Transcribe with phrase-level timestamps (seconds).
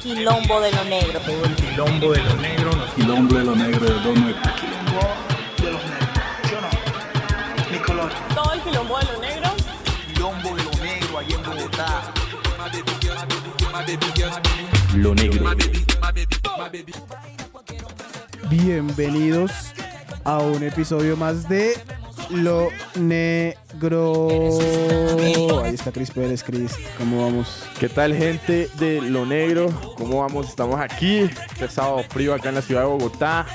[0.00, 1.20] quilombo de lo negro.
[1.20, 4.42] Todo el quilombo de lo negro Quilombo de lo negro de Don Negro.
[4.56, 5.00] Quilombo
[5.62, 6.08] de los negros.
[6.44, 7.70] ¿Sí o no?
[7.70, 8.12] Mi color.
[8.34, 9.50] Todo el quilombo de lo negro.
[10.06, 12.12] Quilombo de lo negro allá en Bogotá.
[14.94, 15.50] lo negro.
[18.48, 19.52] Bienvenidos
[20.24, 21.74] a un episodio más de
[22.32, 24.28] Lo Negro.
[25.62, 26.76] Ahí está Chris Pérez, Chris.
[26.98, 27.64] ¿Cómo vamos?
[27.78, 29.68] ¿Qué tal gente de Lo Negro?
[29.96, 30.48] ¿Cómo vamos?
[30.48, 33.46] Estamos aquí, este sábado frío acá en la ciudad de Bogotá.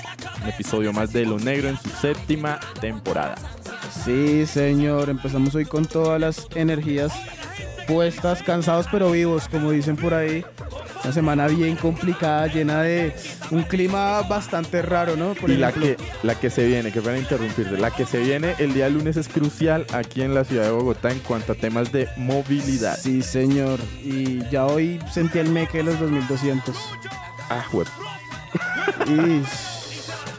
[0.41, 3.35] Un episodio más de Lo Negro en su séptima temporada.
[4.03, 5.09] Sí, señor.
[5.09, 7.13] Empezamos hoy con todas las energías
[7.87, 10.43] puestas, cansados pero vivos, como dicen por ahí.
[11.05, 13.15] Una semana bien complicada, llena de
[13.51, 15.35] un clima bastante raro, ¿no?
[15.35, 18.55] Por y la que, la que se viene, que para interrumpirte, la que se viene
[18.57, 21.91] el día lunes es crucial aquí en la ciudad de Bogotá en cuanto a temas
[21.91, 22.97] de movilidad.
[22.97, 23.79] Sí, señor.
[24.03, 26.75] Y ya hoy sentí el meque de los 2200.
[27.51, 27.63] Ah,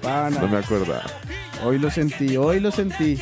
[0.03, 0.41] pana.
[0.41, 1.05] no me acordaba.
[1.65, 3.21] Hoy lo sentí, hoy lo sentí.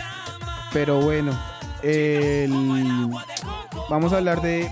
[0.73, 1.39] Pero bueno,
[1.83, 3.11] el-
[3.91, 4.67] vamos a hablar de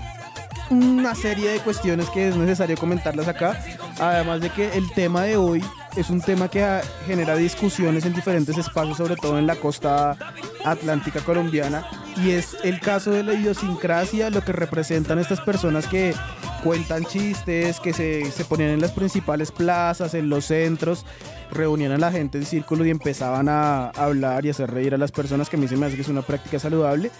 [0.69, 3.63] una serie de cuestiones que es necesario comentarlas acá.
[3.99, 5.63] Además de que el tema de hoy
[5.95, 10.17] es un tema que genera discusiones en diferentes espacios, sobre todo en la costa
[10.65, 11.85] atlántica colombiana.
[12.23, 16.13] Y es el caso de la idiosincrasia, lo que representan estas personas que
[16.63, 21.05] cuentan chistes, que se, se ponían en las principales plazas, en los centros,
[21.51, 25.11] reunían a la gente en círculo y empezaban a hablar y hacer reír a las
[25.11, 27.11] personas, que a mí se me hace que es una práctica saludable.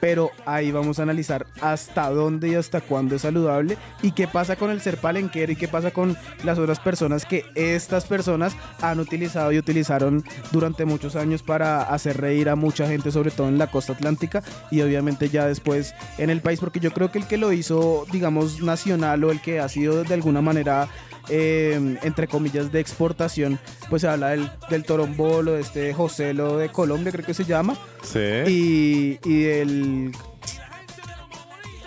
[0.00, 4.56] Pero ahí vamos a analizar hasta dónde y hasta cuándo es saludable y qué pasa
[4.56, 9.00] con el ser palenquero y qué pasa con las otras personas que estas personas han
[9.00, 13.58] utilizado y utilizaron durante muchos años para hacer reír a mucha gente, sobre todo en
[13.58, 17.26] la costa atlántica y obviamente ya después en el país, porque yo creo que el
[17.26, 20.88] que lo hizo, digamos, nacional o el que ha sido de alguna manera
[21.30, 26.68] eh, entre comillas, de exportación, pues se habla del, del torombolo, de este Joselo de
[26.68, 28.18] Colombia, creo que se llama, Sí.
[28.46, 30.12] y, y del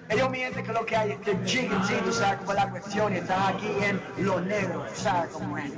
[0.09, 3.15] Ellos me dicen que lo que hay es que chiquitito, ¿sabes cómo es la cuestión?
[3.15, 5.73] Y están aquí en lo negro, ¿sabes cómo es?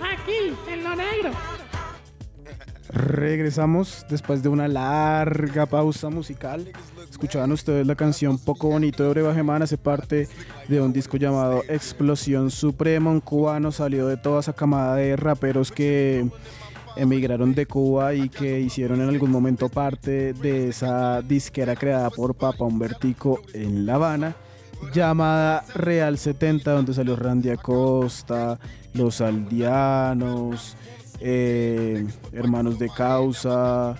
[0.00, 1.32] Aquí, en lo negro.
[2.90, 6.66] Regresamos después de una larga pausa musical.
[7.10, 10.28] Escuchaban ustedes la canción Poco Bonito de Brebajeman, hace parte
[10.68, 13.10] de un disco llamado Explosión Suprema.
[13.10, 16.26] Un cubano salió de toda esa camada de raperos que
[16.96, 22.34] emigraron de Cuba y que hicieron en algún momento parte de esa disquera creada por
[22.34, 24.34] Papa Humbertico en La Habana
[24.92, 28.58] llamada Real 70 donde salió Randy Acosta,
[28.94, 30.76] Los Aldeanos,
[31.20, 33.96] eh, Hermanos de Causa,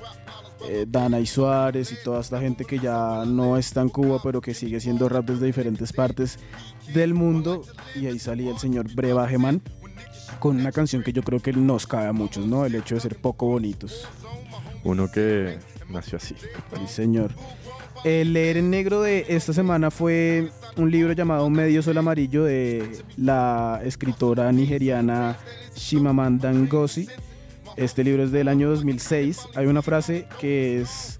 [0.69, 4.41] eh, Dana y Suárez y toda esta gente que ya no está en Cuba pero
[4.41, 6.39] que sigue siendo rap desde diferentes partes
[6.95, 7.63] del mundo
[7.95, 9.63] y ahí salía el señor Brebajeman
[10.39, 12.65] con una canción que yo creo que nos cabe a muchos, ¿no?
[12.65, 14.07] El hecho de ser poco bonitos.
[14.85, 15.59] Uno que
[15.89, 16.35] nació así.
[16.37, 17.33] Sí, señor.
[18.05, 23.03] El leer en negro de esta semana fue un libro llamado Medio Sol Amarillo de
[23.17, 25.37] la escritora nigeriana
[25.75, 27.09] Chimamanda Ngozi.
[27.77, 29.41] Este libro es del año 2006.
[29.55, 31.19] Hay una frase que es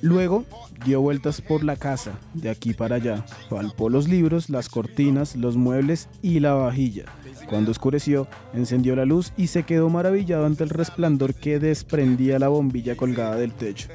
[0.00, 0.44] Luego
[0.84, 3.24] dio vueltas por la casa, de aquí para allá.
[3.50, 7.06] Palpó los libros, las cortinas, los muebles y la vajilla.
[7.48, 12.48] Cuando oscureció, encendió la luz y se quedó maravillado ante el resplandor que desprendía la
[12.48, 13.88] bombilla colgada del techo.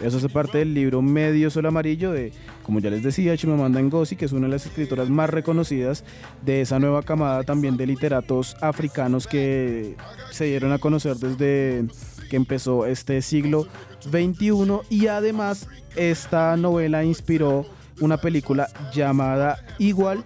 [0.00, 4.16] Eso hace parte del libro Medio Sol Amarillo de, como ya les decía, Chimamanda Ngozi,
[4.16, 6.04] que es una de las escritoras más reconocidas
[6.44, 9.96] de esa nueva camada también de literatos africanos que
[10.30, 11.84] se dieron a conocer desde
[12.30, 13.66] que empezó este siglo
[14.02, 17.66] XXI y además esta novela inspiró
[18.00, 20.24] una película llamada Igual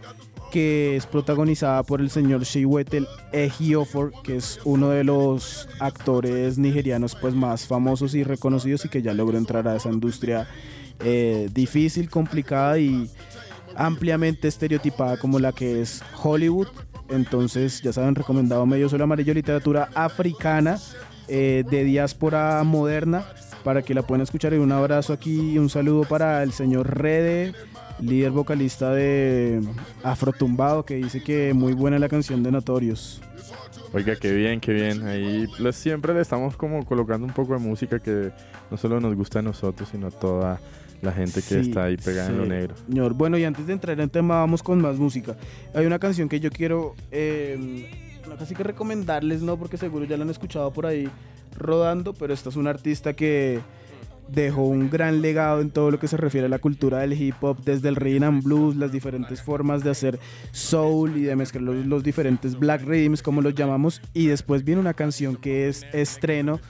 [0.53, 7.17] que es protagonizada por el señor Chiwetel Ejiofor, que es uno de los actores nigerianos
[7.19, 10.47] pues más famosos y reconocidos y que ya logró entrar a esa industria
[11.01, 13.11] eh, difícil, complicada y
[13.77, 16.69] ampliamente estereotipada como la que es Hollywood.
[17.09, 20.79] Entonces, ya saben, recomendado Medio Sol Amarillo, literatura africana
[21.29, 23.25] eh, de diáspora moderna,
[23.65, 24.53] para que la puedan escuchar.
[24.53, 27.55] Y un abrazo aquí y un saludo para el señor Rede,
[28.03, 29.61] líder vocalista de
[30.03, 33.21] Afrotumbado, que dice que muy buena la canción de Notorios.
[33.95, 35.07] Oiga, qué bien, qué bien.
[35.07, 38.33] Ahí siempre le estamos como colocando un poco de música que
[38.71, 40.61] no solo nos gusta a nosotros, sino a toda
[41.03, 42.75] la gente que Sí, está ahí pegada en lo negro.
[42.87, 45.37] Señor, bueno, y antes de entrar en tema, vamos con más música.
[45.75, 47.91] Hay una canción que yo quiero, eh,
[48.29, 51.09] no casi que recomendarles, no, porque seguro ya la han escuchado por ahí
[51.57, 53.61] rodando, pero esta es una artista que
[54.29, 57.37] dejó un gran legado en todo lo que se refiere a la cultura del hip
[57.43, 60.19] hop, desde el rhythm and blues, las diferentes formas de hacer
[60.53, 64.81] soul y de mezclar los, los diferentes black rhythms, como los llamamos, y después viene
[64.81, 66.61] una canción que es estreno.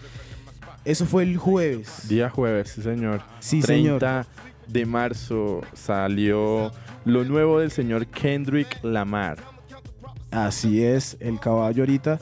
[0.85, 2.09] Eso fue el jueves.
[2.09, 3.23] Día jueves, sí señor.
[3.39, 4.27] Sí, 30
[4.67, 6.73] de marzo salió
[7.05, 9.39] lo nuevo del señor Kendrick Lamar.
[10.31, 12.19] Así es, el caballo ahorita.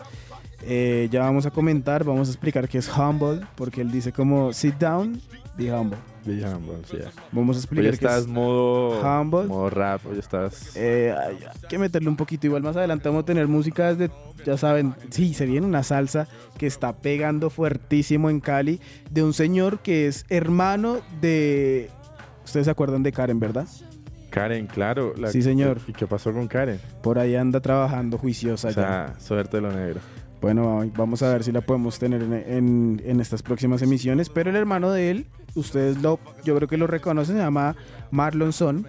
[0.63, 4.53] Eh, ya vamos a comentar, vamos a explicar qué es humble, porque él dice como
[4.53, 5.21] sit down,
[5.57, 5.99] be humble.
[6.27, 6.99] Be humble, sí.
[7.33, 8.27] Vamos a Hoy explicar qué estás es.
[8.27, 9.45] modo, humble.
[9.49, 10.77] modo rap, hoy estás...
[10.77, 12.47] Eh, hay que meterle un poquito.
[12.47, 14.13] Igual más adelante vamos a tener música desde,
[14.45, 16.29] ya saben, sí, se viene una salsa
[16.59, 18.81] que está pegando fuertísimo en Cali
[19.11, 21.89] de un señor que es hermano de.
[22.45, 23.67] Ustedes se acuerdan de Karen, ¿verdad?
[24.29, 25.15] Karen, claro.
[25.17, 25.79] la- Sí, señor.
[25.89, 26.81] ¿Y qué pasó con Karen?
[27.03, 28.75] Por ahí anda trabajando juiciosa O ya.
[28.75, 30.01] sea, suerte de lo negro.
[30.41, 34.29] Bueno, vamos a ver si la podemos tener en, en- en estas próximas emisiones.
[34.31, 37.77] Pero el hermano de él, ustedes lo, yo creo que lo reconocen, se llama
[38.11, 38.87] Marlon Son.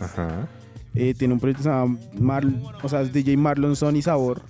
[0.00, 0.48] Ajá.
[0.94, 2.44] Eh, tiene un proyecto que se llama Mar,
[2.82, 4.42] o sea, es DJ Marlon Son y Sabor.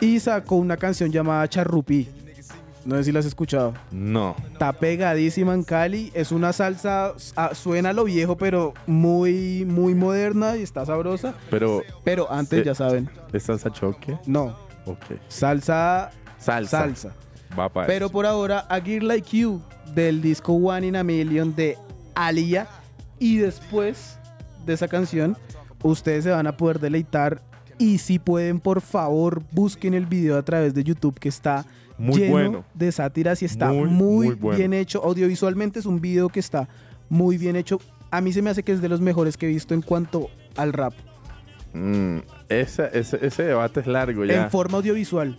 [0.00, 2.08] Y sacó una canción llamada Charrupi.
[2.86, 3.74] No sé si la has escuchado.
[3.90, 4.34] No.
[4.52, 6.10] Está pegadísima en Cali.
[6.14, 11.34] Es una salsa, ah, suena a lo viejo, pero muy, muy moderna y está sabrosa.
[11.50, 14.16] Pero, Pero antes, Eh, ya saben, ¿es salsa choque?
[14.26, 14.56] no.
[14.88, 15.18] Ok.
[15.28, 16.78] Salsa, Salsa.
[16.80, 17.12] salsa.
[17.58, 19.60] Va para Pero por ahora, A Gear Like You
[19.94, 21.76] del disco One in a Million de
[22.14, 22.66] Alia.
[23.18, 24.18] Y después
[24.66, 25.36] de esa canción,
[25.82, 27.40] ustedes se van a poder deleitar.
[27.78, 31.64] Y si pueden, por favor, busquen el video a través de YouTube que está
[31.96, 32.64] Muy lleno bueno.
[32.74, 34.58] de sátiras y está Muy, muy, muy bueno.
[34.58, 35.02] bien hecho.
[35.04, 36.68] Audiovisualmente es un video que está
[37.08, 37.80] muy bien hecho.
[38.10, 40.28] A mí se me hace que es de los mejores que he visto en cuanto
[40.56, 40.92] al rap.
[41.74, 42.18] Mm,
[42.48, 44.44] ese, ese, ese debate es largo ya.
[44.44, 45.36] En forma audiovisual.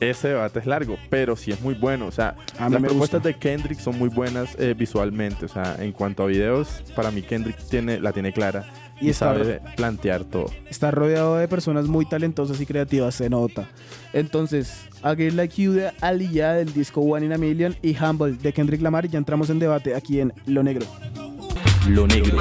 [0.00, 2.06] Ese debate es largo, pero sí es muy bueno.
[2.06, 3.28] O sea, A mí las me propuestas gusta.
[3.28, 5.44] de Kendrick son muy buenas eh, visualmente.
[5.46, 8.66] O sea, en cuanto a videos, para mí Kendrick tiene, la tiene clara
[9.00, 10.50] Y y, está- sabe plantear todo.
[10.68, 13.68] Está rodeado de personas muy talentosas y creativas, se nota.
[14.12, 18.32] Entonces, A Girl Like You de Aliyah del disco One in a Million y Humble
[18.32, 19.04] de Kendrick Lamar.
[19.06, 20.86] Y ya entramos en debate aquí en Lo Negro.
[21.88, 22.36] Lo negro.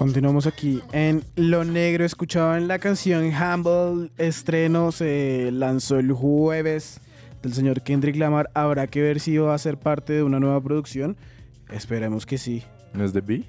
[0.00, 2.06] Continuamos aquí en Lo Negro.
[2.06, 4.10] Escuchaban la canción Humble.
[4.16, 7.02] Estreno se lanzó el jueves
[7.42, 8.48] del señor Kendrick Lamar.
[8.54, 11.18] Habrá que ver si va a ser parte de una nueva producción.
[11.70, 12.62] Esperemos que sí.
[12.94, 13.44] ¿No es de B?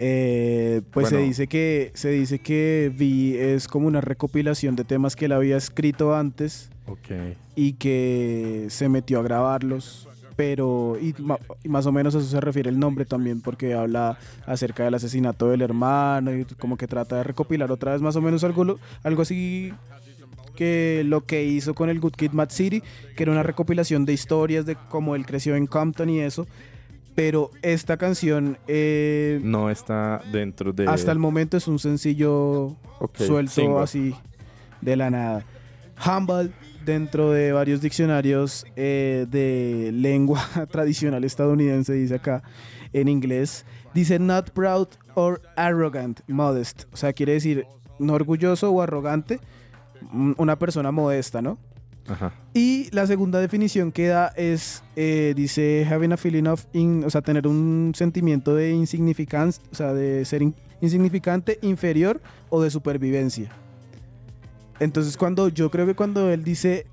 [0.00, 5.16] Eh, pues se dice que se dice que V es como una recopilación de temas
[5.16, 7.36] que él había escrito antes Ok.
[7.56, 10.07] y que se metió a grabarlos.
[10.38, 11.16] Pero, y,
[11.68, 15.48] más o menos a eso se refiere el nombre también, porque habla acerca del asesinato
[15.48, 19.22] del hermano y como que trata de recopilar otra vez más o menos algo, algo
[19.22, 19.72] así
[20.54, 22.84] que lo que hizo con el Good Kid Mad City,
[23.16, 26.46] que era una recopilación de historias de cómo él creció en Compton y eso.
[27.16, 30.86] Pero esta canción eh, No está dentro de.
[30.86, 32.76] hasta el momento es un sencillo
[33.14, 33.82] suelto single.
[33.82, 34.14] así
[34.82, 35.44] de la nada.
[36.06, 36.52] Humble
[36.92, 42.42] dentro de varios diccionarios eh, de lengua tradicional estadounidense, dice acá
[42.92, 43.64] en inglés,
[43.94, 46.84] dice not proud or arrogant, modest.
[46.92, 47.66] O sea, quiere decir
[47.98, 49.38] no orgulloso o arrogante,
[50.38, 51.58] una persona modesta, ¿no?
[52.08, 52.32] Ajá.
[52.54, 57.10] Y la segunda definición que da es, eh, dice, having a feeling of, in- o
[57.10, 62.70] sea, tener un sentimiento de insignificancia, o sea, de ser in- insignificante, inferior o de
[62.70, 63.50] supervivencia.
[64.80, 66.86] Entonces, cuando yo creo que cuando él dice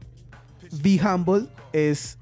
[0.84, 2.18] be humble, es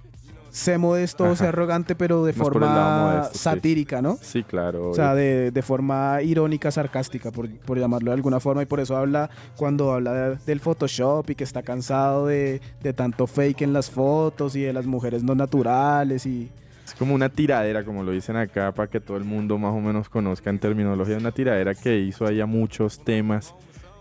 [0.51, 1.49] sé modesto o sé Ajá.
[1.49, 3.39] arrogante, pero de Más forma modesto, sí.
[3.39, 4.19] satírica, ¿no?
[4.21, 4.91] Sí, claro.
[4.91, 8.61] O sea, de, de forma irónica, sarcástica, por, por llamarlo de alguna forma.
[8.61, 12.93] Y por eso habla, cuando habla de- del Photoshop y que está cansado de, de
[12.93, 16.27] tanto fake en las fotos y de las mujeres no naturales.
[16.27, 16.49] Y
[16.85, 19.79] Es como una tiradera, como lo dicen acá, para que todo el mundo más o
[19.79, 21.17] menos conozca en terminología.
[21.17, 23.55] Una tiradera que hizo ahí a muchos temas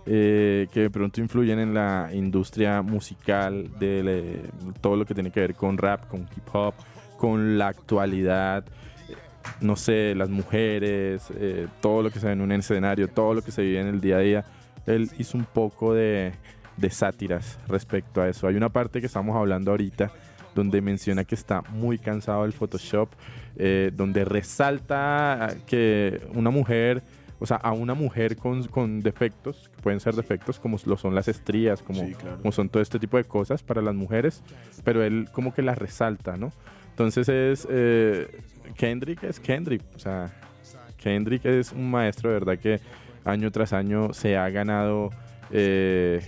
[0.06, 5.30] eh, que de pronto influyen en la industria musical, de le- todo lo que tiene
[5.30, 6.74] que ver con rap, con hip hop,
[7.16, 8.64] con la actualidad.
[9.08, 9.14] eh,
[9.60, 13.42] No sé, las mujeres, eh, todo lo que se ve en un escenario, todo lo
[13.42, 14.44] que se vive en el día a día.
[14.86, 16.32] Él hizo un poco de,
[16.76, 18.48] de sátiras respecto a eso.
[18.48, 20.10] Hay una parte que estamos hablando ahorita
[20.54, 23.08] donde menciona que está muy cansado del Photoshop,
[23.56, 27.02] eh, donde resalta que una mujer,
[27.42, 31.14] o sea, a una mujer con, con defectos, que pueden ser defectos como lo son
[31.14, 32.02] las estrías, como,
[32.40, 34.42] como son todo este tipo de cosas para las mujeres,
[34.84, 36.52] pero él como que las resalta, ¿no?
[36.90, 38.28] Entonces es, eh,
[38.76, 40.30] Kendrick es Kendrick, o sea,
[40.98, 42.80] Kendrick es un maestro de verdad que
[43.24, 45.10] año tras año se ha ganado
[45.50, 46.20] eh,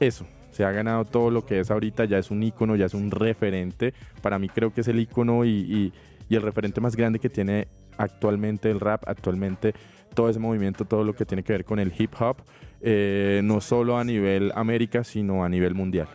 [0.00, 2.94] eso, se ha ganado todo lo que es ahorita, ya es un ícono, ya es
[2.94, 3.94] un referente.
[4.20, 5.92] Para mí creo que es el ícono y, y-
[6.28, 9.74] y el referente más grande que tiene actualmente el rap, actualmente
[10.14, 12.36] todo ese movimiento, todo lo que tiene que ver con el hip hop,
[12.80, 16.08] eh, no solo a nivel América, sino a nivel mundial.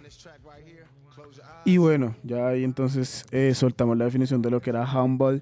[1.66, 5.42] Y bueno, ya ahí entonces eh, soltamos la definición de lo que era humble.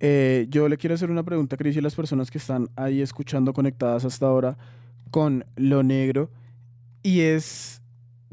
[0.00, 3.00] Eh, yo le quiero hacer una pregunta, Cris, y a las personas que están ahí
[3.00, 4.56] escuchando conectadas hasta ahora
[5.12, 6.28] con lo negro.
[7.04, 7.80] Y es,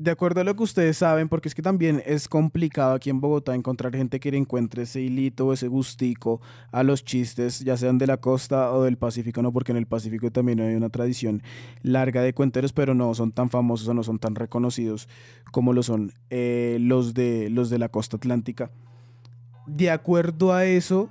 [0.01, 3.21] de acuerdo a lo que ustedes saben, porque es que también es complicado aquí en
[3.21, 6.41] Bogotá encontrar gente que le encuentre ese hilito o ese gustico
[6.71, 9.53] a los chistes, ya sean de la costa o del Pacífico, ¿no?
[9.53, 11.43] Porque en el Pacífico también hay una tradición
[11.83, 15.07] larga de cuenteros, pero no son tan famosos o no son tan reconocidos
[15.51, 18.71] como lo son eh, los, de, los de la costa atlántica.
[19.67, 21.09] De acuerdo a eso,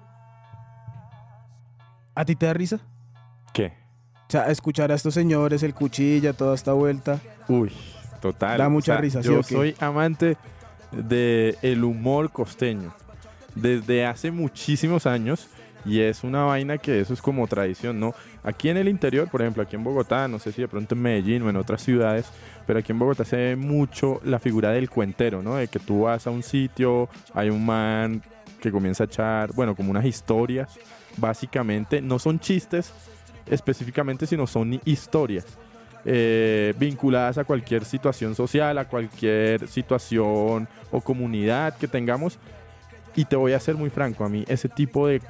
[2.17, 2.81] ¿a ti te da risa?
[3.55, 3.73] ¿Qué?
[4.27, 7.21] O sea, escuchar a estos señores, el cuchilla, toda esta vuelta.
[7.49, 7.71] Uy,
[8.21, 8.59] total.
[8.59, 10.37] Da mucha risa, ¿sí Yo o soy amante
[10.93, 12.95] del el humor costeño
[13.55, 15.49] desde hace muchísimos años
[15.85, 18.15] y es una vaina que eso es como tradición, ¿no?
[18.45, 21.03] Aquí en el interior, por ejemplo, aquí en Bogotá, no sé si de pronto en
[21.03, 22.27] Medellín o en otras ciudades,
[22.67, 25.57] pero aquí en Bogotá se ve mucho la figura del cuentero, ¿no?
[25.57, 28.23] De que tú vas a un sitio, hay un man
[28.61, 30.79] que comienza a echar, bueno, como unas historias,
[31.17, 32.93] básicamente, no son chistes
[33.47, 35.47] específicamente, sino son historias
[36.04, 42.38] eh, vinculadas a cualquier situación social, a cualquier situación o comunidad que tengamos.
[43.16, 45.21] Y te voy a ser muy franco, a mí ese tipo de,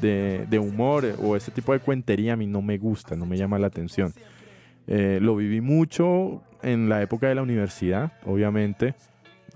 [0.00, 3.58] de- humor o ese tipo de cuentería a mí no me gusta, no me llama
[3.60, 4.12] la atención.
[4.88, 8.94] Eh, lo viví mucho en la época de la universidad, obviamente,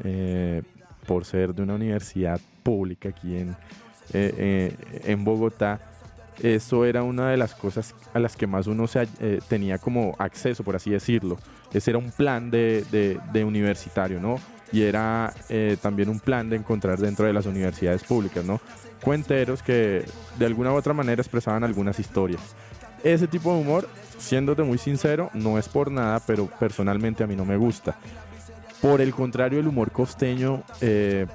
[0.04, 0.62] eh,
[1.06, 3.56] por ser de una universidad pública aquí en,
[4.12, 5.80] en Bogotá.
[6.43, 10.14] Eso era una de las cosas a las que más uno se, eh, tenía como
[10.19, 11.38] acceso, por así decirlo.
[11.73, 12.85] Ese era un plan de,
[13.33, 14.38] de- universitario, ¿no?
[14.73, 18.61] Y era eh, también un plan de encontrar dentro de las universidades públicas, ¿no?
[19.00, 20.05] Cuenteros que
[20.38, 22.40] de alguna u otra manera expresaban algunas historias.
[23.05, 23.88] Ese tipo de humor,
[24.19, 27.97] siéndote muy sincero, no es por nada, pero personalmente a mí no me gusta.
[28.83, 31.26] Por el contrario, el humor costeño, eh,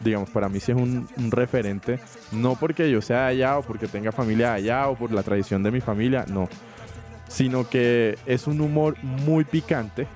[0.00, 1.98] digamos, para mí sí es un, un referente,
[2.32, 5.62] no porque yo sea allá o porque tenga familia de allá o por la tradición
[5.62, 6.48] de mi familia, no,
[7.28, 10.06] sino que es un humor muy picante,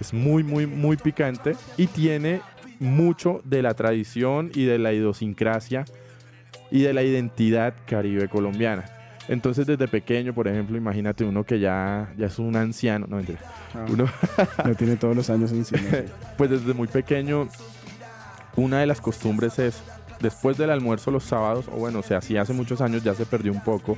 [0.00, 2.40] es muy, muy, muy picante y tiene
[2.78, 5.84] mucho de la tradición y de la idiosincrasia
[6.70, 8.84] y de la identidad caribe colombiana.
[9.28, 13.38] Entonces desde pequeño, por ejemplo, imagínate uno que ya, ya es un anciano, no mentira,
[13.88, 14.06] uno,
[14.64, 15.82] Ya tiene todos los años encima.
[16.36, 17.48] pues desde muy pequeño,
[18.56, 19.82] una de las costumbres es,
[20.20, 23.26] después del almuerzo los sábados, o bueno, o sea, sí hace muchos años ya se
[23.26, 23.96] perdió un poco,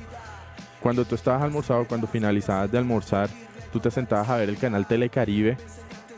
[0.81, 3.29] cuando tú estabas almorzado, cuando finalizabas de almorzar,
[3.71, 5.57] tú te sentabas a ver el canal Telecaribe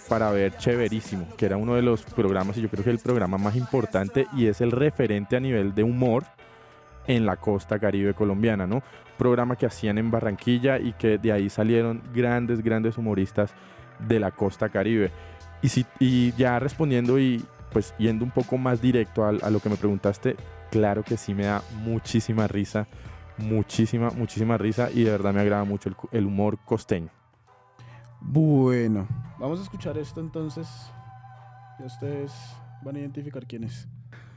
[0.10, 3.38] para ver Chéverísimo, que era uno de los programas, y yo creo que el programa
[3.38, 6.24] más importante y es el referente a nivel de humor
[7.08, 8.82] en la costa caribe colombiana, ¿no?
[9.18, 13.54] Programa que hacían en Barranquilla y que de ahí salieron grandes, grandes humoristas
[14.00, 15.12] de la costa caribe.
[15.62, 17.44] Y, si, y ya respondiendo y
[17.76, 20.38] pues yendo un poco más directo a, a lo que me preguntaste,
[20.72, 22.88] claro que sí me da muchísima risa,
[23.36, 27.10] muchísima, muchísima risa y de verdad me agrada mucho el, humor costeño.
[28.22, 29.06] Bueno,
[29.38, 30.70] vamos a escuchar esto entonces.
[31.78, 32.32] Y ustedes
[32.82, 33.90] van a identificar quién es.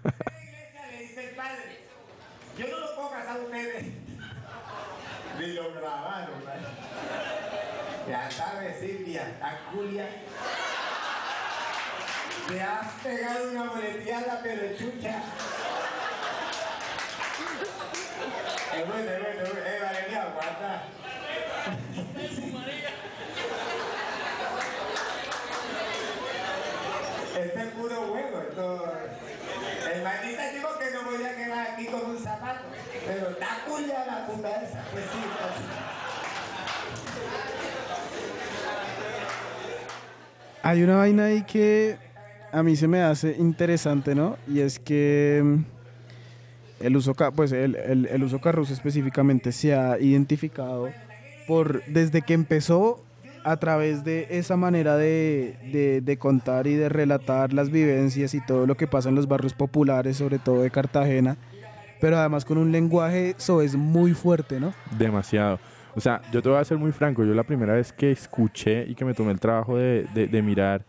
[0.03, 1.79] Le dice el padre,
[2.59, 3.85] yo no lo puedo casar a ustedes.
[5.39, 6.63] Ni lo grabaron, ¿vale?
[8.09, 10.09] Ya sabes, Silvia, está Julia.
[12.49, 15.23] Te has pegado una boleteada, pero chucha.
[18.75, 19.67] Es bueno, es bueno, es bueno.
[19.67, 20.85] Eh, Valeria, aguanta.
[27.39, 28.93] Este es puro juego, esto...
[29.93, 32.65] El maldito dijo que no voy a quedar aquí con un zapato,
[33.07, 35.53] pero está culia la puta esa, que sí, pues.
[40.63, 42.08] Hay una vaina ahí que
[42.53, 44.39] a mí se me hace interesante, ¿no?
[44.47, 48.41] Y es que mm, el uso, pues el, el- uso
[48.73, 50.93] específicamente se ha identificado
[51.47, 53.03] por desde que empezó
[53.45, 58.41] a través de esa manera de, de- de contar y de relatar las vivencias y
[58.47, 61.37] todo lo que pasa en los barrios populares, sobre todo de Cartagena,
[62.01, 64.73] pero además con un lenguaje eso es muy fuerte, ¿no?
[64.99, 65.59] Demasiado.
[65.95, 67.25] O sea, yo te voy a ser muy franco.
[67.25, 69.77] Yo la primera vez que escuché y que me tomé el trabajo
[70.15, 70.85] de- de mirar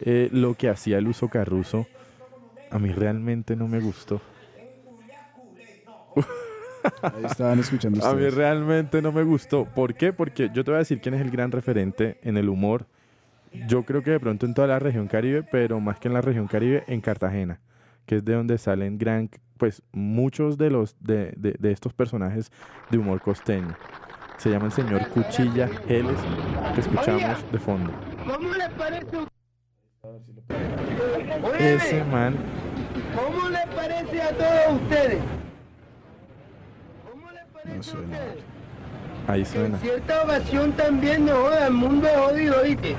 [0.00, 1.86] eh, lo que hacía el uso carruso,
[2.70, 4.20] a mí realmente no me gustó.
[7.02, 9.64] Ahí estaban escuchando A mí realmente no me gustó.
[9.64, 10.12] ¿Por qué?
[10.12, 12.86] Porque yo te voy a decir quién es el gran referente en el humor.
[13.66, 16.20] Yo creo que de pronto en toda la región Caribe, pero más que en la
[16.20, 17.58] región Caribe, en Cartagena,
[18.04, 22.52] que es de donde salen gran, pues muchos de los de, de- de estos personajes
[22.90, 23.74] de humor costeño.
[24.36, 26.18] Se llama el señor Cuchilla Geles,
[26.74, 27.90] que escuchamos de fondo.
[28.26, 29.06] ¿Cómo le parece?
[31.58, 32.34] Ese man,
[33.14, 35.18] ¿Cómo le parece a todos ustedes?
[37.10, 38.16] ¿Cómo le parece No suena.
[38.16, 38.44] a ustedes?
[39.28, 39.78] ahí En suena.
[39.78, 42.94] cierta ocasión también no joda, el mundo es jodido, ¿viste?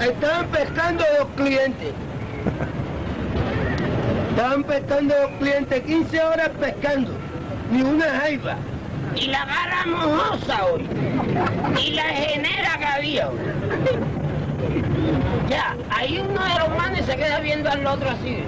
[0.00, 1.92] Estaban pescando dos clientes.
[4.30, 7.10] Estaban pescando dos clientes, 15 horas pescando,
[7.72, 8.56] ni una jaiba.
[9.14, 10.86] Y la agarra mojosa hoy.
[11.82, 13.38] Y la genera que había hoy.
[15.48, 18.38] Ya, ahí uno de los manes se queda viendo al otro así.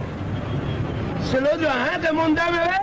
[1.30, 2.78] Se lo otro, ajá, que monda me ve.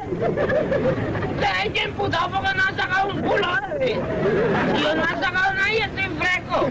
[1.33, 3.47] Ustedes que imputado porque no han sacado un culo,
[3.79, 3.99] ¿eh?
[4.81, 6.69] Yo no han sacado nada y estoy fresco.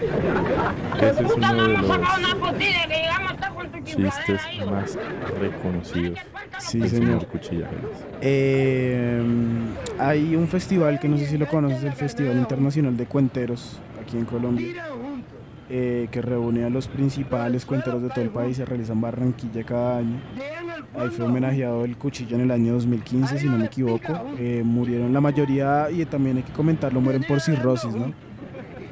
[0.97, 3.31] Ese es Puta, uno no de hemos sacado los nada por ti, de que llegamos
[3.31, 4.41] a estar con tu chistes
[4.71, 4.97] más
[5.39, 6.19] reconocidos.
[6.59, 7.27] Sí, señor.
[8.21, 9.21] Eh,
[9.99, 14.17] hay un festival que no sé si lo conoces, el Festival Internacional de Cuenteros aquí
[14.17, 14.85] en Colombia.
[15.69, 18.57] Eh, que reúne a los principales cuenteros de todo el país.
[18.57, 20.19] Se realiza en Barranquilla cada año.
[20.97, 24.13] Ahí fue homenajeado el cuchillo en el año 2015, si no me equivoco.
[24.37, 28.13] Eh, murieron la mayoría, y también hay que comentarlo, mueren por cirrosis, ¿no?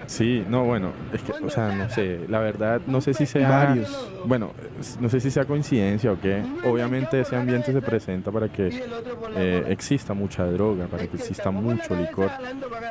[0.08, 3.50] Sí, no, bueno, es que, o sea, no sé, la verdad, no sé si sea...
[3.50, 4.10] Varios.
[4.26, 4.52] Bueno,
[5.00, 6.44] no sé si sea coincidencia o qué.
[6.66, 8.70] Obviamente ese ambiente se presenta para que
[9.36, 12.32] eh, exista mucha droga, para que exista mucho licor.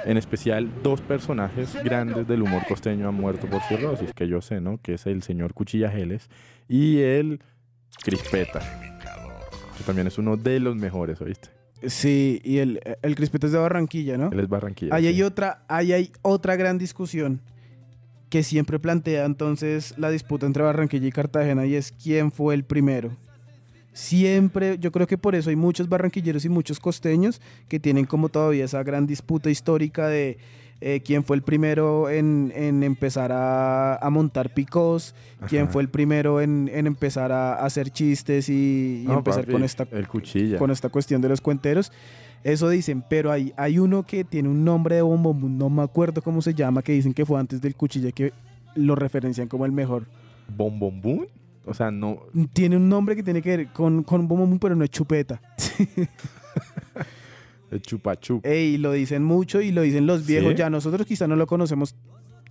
[0.04, 4.60] En especial, dos personajes grandes del humor costeño han muerto por cirrosis, que yo sé,
[4.60, 4.78] ¿no?
[4.82, 6.28] Que es el señor Cuchilla Geles
[6.68, 7.40] y el
[8.02, 8.60] Crispeta,
[9.76, 11.61] que también es uno de los mejores, ¿oíste?
[11.86, 14.30] Sí, y el, el Crispeta es de Barranquilla, ¿no?
[14.30, 14.94] Él es Barranquilla.
[14.94, 15.08] Ahí sí.
[15.08, 17.40] hay otra, ahí hay otra gran discusión
[18.32, 22.64] que siempre plantea entonces la disputa entre Barranquilla y Cartagena y es quién fue el
[22.64, 23.10] primero.
[23.92, 28.30] Siempre, yo creo que por eso hay muchos barranquilleros y muchos costeños que tienen como
[28.30, 30.38] todavía esa gran disputa histórica de
[30.82, 35.14] eh, quién fue el primero en, en empezar a, a montar picos,
[35.48, 39.42] quién fue el primero en, en empezar a, a hacer chistes y, y No, empezar
[39.42, 40.08] papi, con esta El
[40.58, 41.92] con esta cuestión de los cuenteros.
[42.44, 46.20] Eso dicen, pero hay, hay uno que tiene un nombre de bombón, no me acuerdo
[46.22, 48.32] cómo se llama, que dicen que fue antes del cuchilla, que
[48.74, 50.06] lo referencian como el mejor.
[50.56, 51.26] ¿Bom Bom Boom?
[51.64, 52.18] O sea, no...
[52.52, 55.40] Tiene un nombre que tiene que ver con, con bombón, pero no es chupeta.
[57.72, 58.44] El Chupa Chup.
[58.46, 60.56] Ey, lo dicen mucho y lo dicen los viejos ¿Sí?
[60.58, 60.70] ya.
[60.70, 61.96] Nosotros quizá no lo conocemos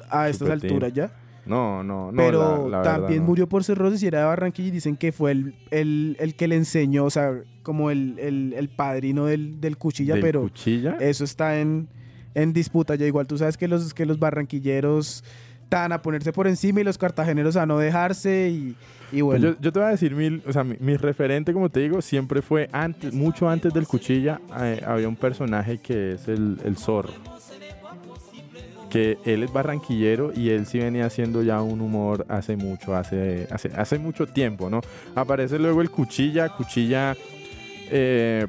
[0.09, 0.69] a estas Chupetín.
[0.71, 1.11] alturas ya.
[1.45, 2.17] No, no, no.
[2.17, 3.27] pero la- la verdad, también no.
[3.27, 6.47] murió por cirrosis y era de Barranquilla y dicen que fue el, el, el que
[6.47, 7.31] le enseñó, o sea,
[7.63, 10.41] como el, el, el padrino del, del cuchilla, ¿Del pero...
[10.41, 10.97] Cuchilla?
[10.99, 11.87] eso está en,
[12.35, 12.93] en disputa.
[12.95, 15.23] Ya igual tú sabes que los, que los barranquilleros
[15.75, 18.75] a ponerse por encima y los cartageneros a no dejarse y,
[19.11, 19.49] y Pues bueno.
[19.49, 22.01] yo, yo te voy a decir, mil, o sea, mi, mi referente, como te digo,
[22.01, 26.75] siempre fue antes, mucho antes del cuchilla, eh, había un personaje que es el, el
[26.77, 27.13] zorro.
[28.89, 33.47] que él es barranquillero y él sí venía haciendo ya un humor hace mucho, hace,
[33.49, 34.81] hace, hace mucho tiempo, ¿no?
[35.15, 37.15] Aparece luego el Cuchilla, Cuchilla
[37.89, 38.47] eh,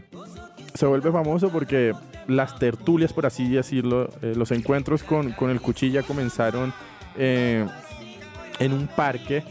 [0.74, 1.92] se vuelve famoso porque
[2.26, 6.72] las tertulias, por así decirlo, eh, los encuentros con, con el Cuchilla comenzaron
[7.16, 7.66] eh,
[8.59, 9.42] en un parque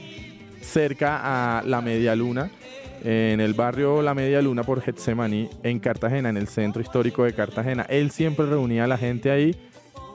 [0.61, 2.49] cerca a la Media Luna,
[3.03, 7.33] en el barrio La Media Luna por Getsemaní, en Cartagena, en el centro histórico de
[7.33, 7.83] Cartagena.
[7.89, 9.55] Él siempre reunía a la gente ahí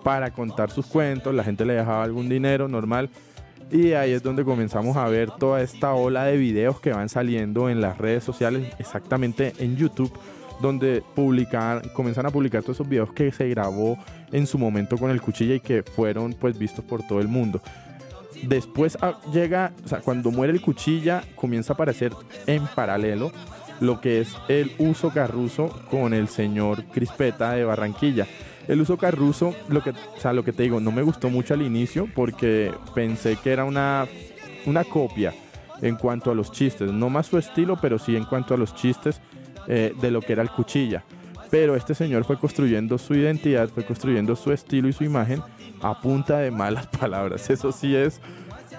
[0.04, 3.10] para contar sus cuentos, la gente le dejaba algún dinero normal.
[3.70, 7.68] Y ahí es donde comenzamos a ver toda esta ola de videos que van saliendo
[7.68, 10.12] en las redes sociales, exactamente en YouTube,
[10.60, 13.98] donde publican, comienzan a publicar todos esos videos que se grabó
[14.32, 17.60] en su momento con el cuchilla y que fueron pues vistos por todo el mundo.
[18.42, 22.12] Después ah, llega, o sea, cuando muere el cuchilla, comienza a aparecer
[22.46, 23.32] en paralelo
[23.80, 28.26] lo que es el uso carruso con el señor Crispeta de Barranquilla.
[28.68, 31.54] El uso carruso, lo que, o sea, lo que te digo, no me gustó mucho
[31.54, 34.06] al inicio porque pensé que era una,
[34.66, 35.32] una copia
[35.82, 36.90] en cuanto a los chistes.
[36.90, 39.20] No más su estilo, pero sí en cuanto a los chistes
[39.68, 41.04] eh, de lo que era el cuchilla.
[41.50, 45.40] Pero este señor fue construyendo su identidad, fue construyendo su estilo y su imagen
[45.80, 47.48] a punta de malas palabras.
[47.50, 48.20] Eso sí es,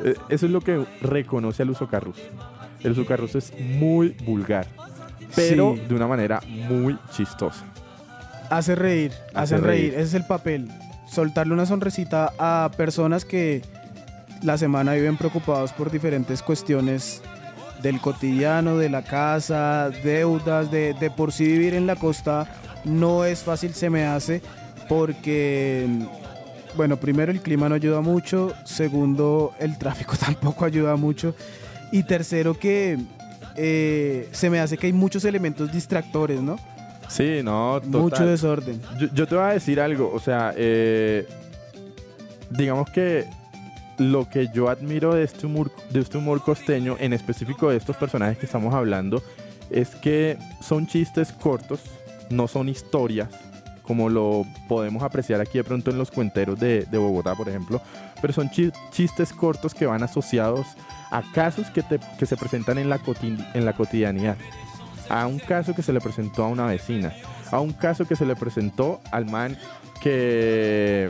[0.03, 2.21] eh, eso es lo que reconoce al uso carruso.
[2.83, 4.67] El uso carruso es muy vulgar,
[5.35, 5.81] pero Sí.
[5.87, 7.65] de una manera muy chistosa.
[8.49, 9.81] Hace reír, hace, Hace reír.
[9.91, 9.93] reír.
[9.93, 10.67] Ese es el papel.
[11.09, 13.61] Soltarle una sonrisita a personas que
[14.43, 17.21] la semana viven preocupados por diferentes cuestiones
[17.81, 22.47] del cotidiano, de la casa, deudas, de, de por sí vivir en la costa
[22.87, 24.41] no es fácil, se me hace,
[24.87, 25.87] porque,
[26.75, 31.35] bueno, primero el clima no ayuda mucho, segundo el tráfico tampoco ayuda mucho,
[31.91, 32.97] y tercero que
[33.55, 36.57] eh, se me hace que hay muchos elementos distractores, ¿no?
[37.07, 38.01] Sí, no, total.
[38.01, 38.81] Mucho desorden.
[38.99, 41.25] Yo, yo te voy a decir algo, o sea, eh,
[42.49, 43.25] digamos que
[43.97, 47.95] lo que yo admiro de este, humor, de este humor costeño, en específico de estos
[47.97, 49.23] personajes que estamos hablando,
[49.69, 51.81] es que son chistes cortos,
[52.29, 53.29] no son historias,
[53.83, 57.81] como lo podemos apreciar aquí de pronto en los cuenteros de, Bogotá, por ejemplo,
[58.21, 60.67] pero son chi- chistes cortos que van asociados
[61.09, 62.99] a casos que, te- que se presentan en la,
[63.53, 64.35] en la cotidianidad.
[65.09, 67.13] A un caso que se le presentó a una vecina,
[67.49, 69.57] a un caso que se le presentó al man
[70.01, 71.09] que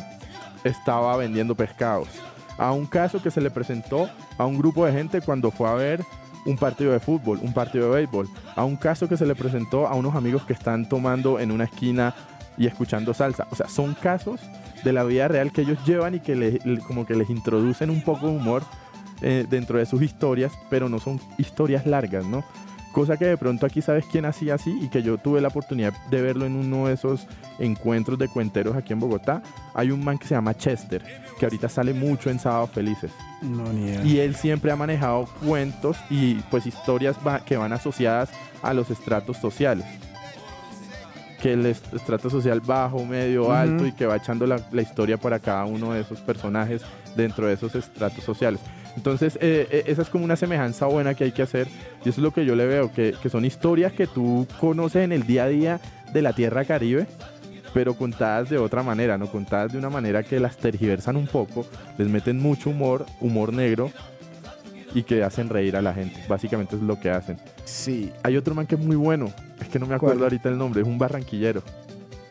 [0.64, 2.08] estaba vendiendo pescados,
[2.58, 5.74] a un caso que se le presentó a un grupo de gente cuando fue a
[5.74, 6.04] ver
[6.46, 9.86] un partido de fútbol, un partido de béisbol, a un caso que se le presentó
[9.88, 12.16] a unos amigos que están tomando en una esquina
[12.58, 13.48] y escuchando salsa.
[13.52, 14.40] O sea, son casos
[14.84, 17.90] de la vida real que ellos llevan y que le- le- como que les introducen
[17.90, 18.64] un poco de humor
[19.22, 22.44] eh, dentro de sus historias, pero no son historias largas, ¿no?
[22.94, 25.94] Cosa que de pronto aquí sabes quién hacía así y que yo tuve la oportunidad
[26.10, 27.28] de verlo en uno de esos
[27.60, 29.44] encuentros de cuenteros aquí en Bogotá.
[29.76, 31.04] Hay un man que se llama Chester,
[31.38, 33.12] que ahorita sale mucho en Sábados Felices.
[33.44, 34.04] No, ni idea.
[34.04, 38.30] Y él siempre ha manejado cuentos y pues historias va- que van asociadas
[38.64, 39.86] a los estratos sociales.
[41.42, 45.18] Que el est- estrato social bajo, medio, alto y que va echando la, la historia
[45.18, 46.82] para cada uno de esos personajes
[47.16, 48.60] dentro de esos estratos sociales.
[48.98, 51.68] Entonces, eh, eh, esa es como una semejanza buena que hay que hacer
[52.04, 55.04] y eso es lo que yo le veo, que, que son historias que tú conoces
[55.06, 55.80] en el día a día
[56.12, 57.06] de la Tierra Caribe,
[57.76, 59.28] pero contadas de otra manera, ¿no?
[59.32, 61.66] Contadas de una manera que las tergiversan un poco,
[61.98, 63.92] les meten mucho humor, humor negro
[64.96, 66.20] y que hacen reír a la gente.
[66.28, 67.38] Básicamente es lo que hacen.
[67.66, 68.12] Sí.
[68.24, 69.32] Hay otro man que es muy bueno,
[69.62, 70.24] es que no me acuerdo ¿Cuál?
[70.24, 71.62] ahorita el nombre, es un barranquillero.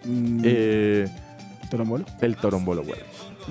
[0.05, 1.09] Mm, Eh,
[1.71, 2.05] ¿Torombolo?
[2.21, 2.83] el Torombolo.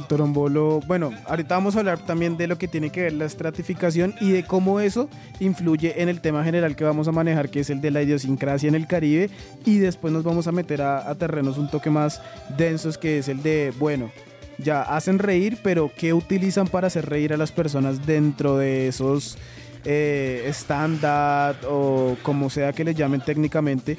[0.03, 4.13] Torombolo, bueno, ahorita vamos a hablar también de lo que tiene que ver la estratificación
[4.19, 7.69] y de cómo eso influye en el tema general que vamos a manejar, que es
[7.69, 9.29] el de la idiosincrasia en el Caribe,
[9.65, 12.21] y después nos vamos a meter a, terrenos un toque más
[12.58, 14.12] densos, que es el de, bueno,
[14.58, 19.38] ya hacen reír, pero ¿qué utilizan para hacer reír a las personas dentro de esos
[19.84, 23.97] eh, stand-up o como sea que les llamen técnicamente?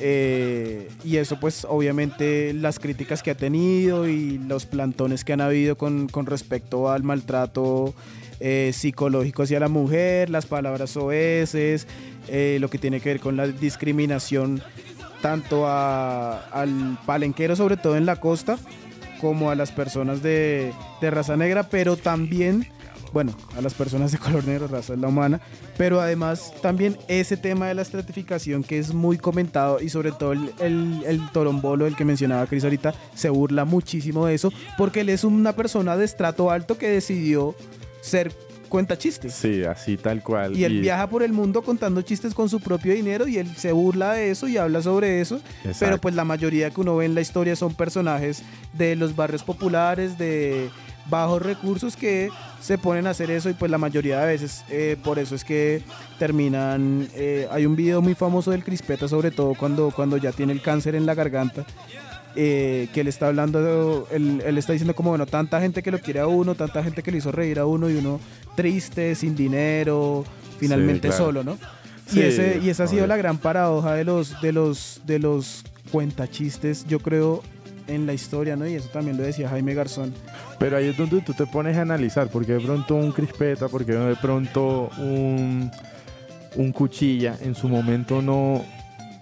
[0.00, 5.40] Eh, y eso pues obviamente las críticas que ha tenido y los plantones que han
[5.40, 7.94] habido con, con respecto al maltrato
[8.40, 11.88] eh, psicológico hacia la mujer, las palabras oeces,
[12.28, 14.62] eh, lo que tiene que ver con la discriminación
[15.20, 18.56] tanto al palenquero, sobre todo en la costa,
[19.20, 22.68] como a las personas de, de raza negra, pero también,
[23.12, 25.40] bueno, a las personas de color negro, raza es la humana,
[25.76, 30.32] pero además también ese tema de la estratificación que es muy comentado y sobre todo
[30.32, 35.00] el, el, el torombolo, el que mencionaba Cris ahorita, se burla muchísimo de eso, porque
[35.00, 37.54] él es una persona de estrato alto que decidió
[38.00, 38.32] ser
[38.68, 39.34] cuenta chistes.
[39.34, 40.56] Sí, así tal cual.
[40.56, 43.72] Y él viaja por el mundo contando chistes con su propio dinero y él se
[43.72, 45.40] burla de eso y habla sobre eso.
[45.78, 48.42] Pero pues la mayoría que uno ve en la historia son personajes
[48.74, 50.70] de los barrios populares, de
[51.08, 54.96] bajos recursos que se ponen a hacer eso y pues la mayoría de veces eh,
[55.02, 55.82] por eso es que
[56.18, 57.08] terminan...
[57.14, 60.60] eh, hay un video muy famoso del Crispeta sobre todo cuando, cuando ya tiene el
[60.62, 61.64] cáncer en la garganta.
[62.36, 65.98] eh, que él está hablando, él, él está diciendo como, bueno, tanta gente que lo
[65.98, 68.20] quiere a uno, tanta gente que le hizo reír a uno y uno
[68.54, 70.24] triste, sin dinero,
[70.58, 71.24] finalmente claro.
[71.24, 71.58] solo, ¿no?
[72.06, 75.18] Sí, y, ese, y esa ha sido la gran paradoja de los, de los, de
[75.18, 77.42] los cuentachistes, yo creo,
[77.88, 78.66] en la historia, ¿no?
[78.66, 80.14] Y eso también lo decía Jaime Garzón.
[80.58, 83.92] Pero ahí es donde tú te pones a analizar, porque de pronto un crispeta, porque
[83.92, 85.70] de pronto un,
[86.56, 88.64] un cuchilla en su momento no,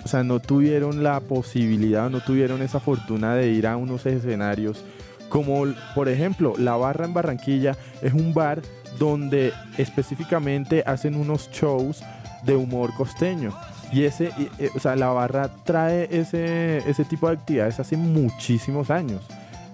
[0.05, 4.85] o sea, no tuvieron la posibilidad, no tuvieron esa fortuna de ir a unos escenarios
[5.29, 8.62] como, por ejemplo, La Barra en Barranquilla es un bar
[8.98, 12.02] donde específicamente hacen unos shows
[12.44, 13.52] de humor costeño.
[13.92, 17.96] Y ese, y, eh, o sea, la barra trae ese, ese tipo de actividades hace
[17.96, 19.22] muchísimos años.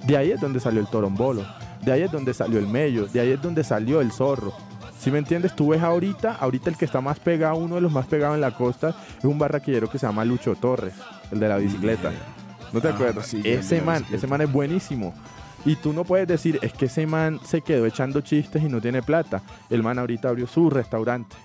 [0.06, 1.44] De ahí es donde salió el torombolo,
[1.82, 4.52] de ahí es donde salió el mello, de ahí es donde salió el zorro.
[4.98, 7.90] Si me entiendes, tú ves ahorita, ahorita el que está más pegado, uno de los
[7.90, 10.94] más pegados en la costa, es un barraquillero que se llama Lucho Torres,
[11.32, 12.12] el de la bicicleta.
[12.72, 13.26] ¿No te Ah, acuerdas?
[13.26, 15.12] sí, ese man, ese man es buenísimo.
[15.64, 18.80] Y tú no puedes decir, es que ese man se quedó echando chistes y no
[18.80, 19.42] tiene plata.
[19.70, 21.36] El man ahorita abrió su restaurante.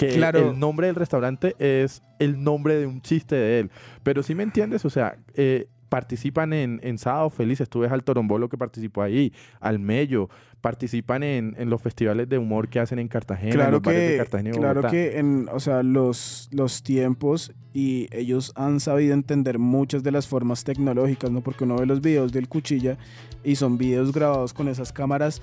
[0.00, 0.50] Que Claro.
[0.52, 3.70] el nombre del restaurante es el nombre de un chiste de él.
[4.02, 7.68] Pero si me entiendes, o sea, eh, participan en, en Sábado Felices.
[7.68, 10.28] Tú ves al Torombolo que participó ahí, al Mello.
[10.60, 13.50] Participan en, en los festivales de humor que hacen en Cartagena.
[13.50, 16.82] en Claro los bares de que, Cartagena y claro que en, o sea, los, los
[16.82, 21.40] tiempos y ellos han sabido entender muchas de las formas tecnológicas, ¿no?
[21.40, 22.96] Porque uno ve los videos del cuchilla
[23.42, 25.40] y son videos grabados con esas cámaras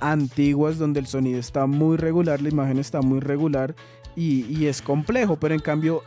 [0.00, 3.74] antiguas donde el sonido está muy regular, la imagen está muy regular
[4.16, 6.02] y, y es complejo, pero en cambio,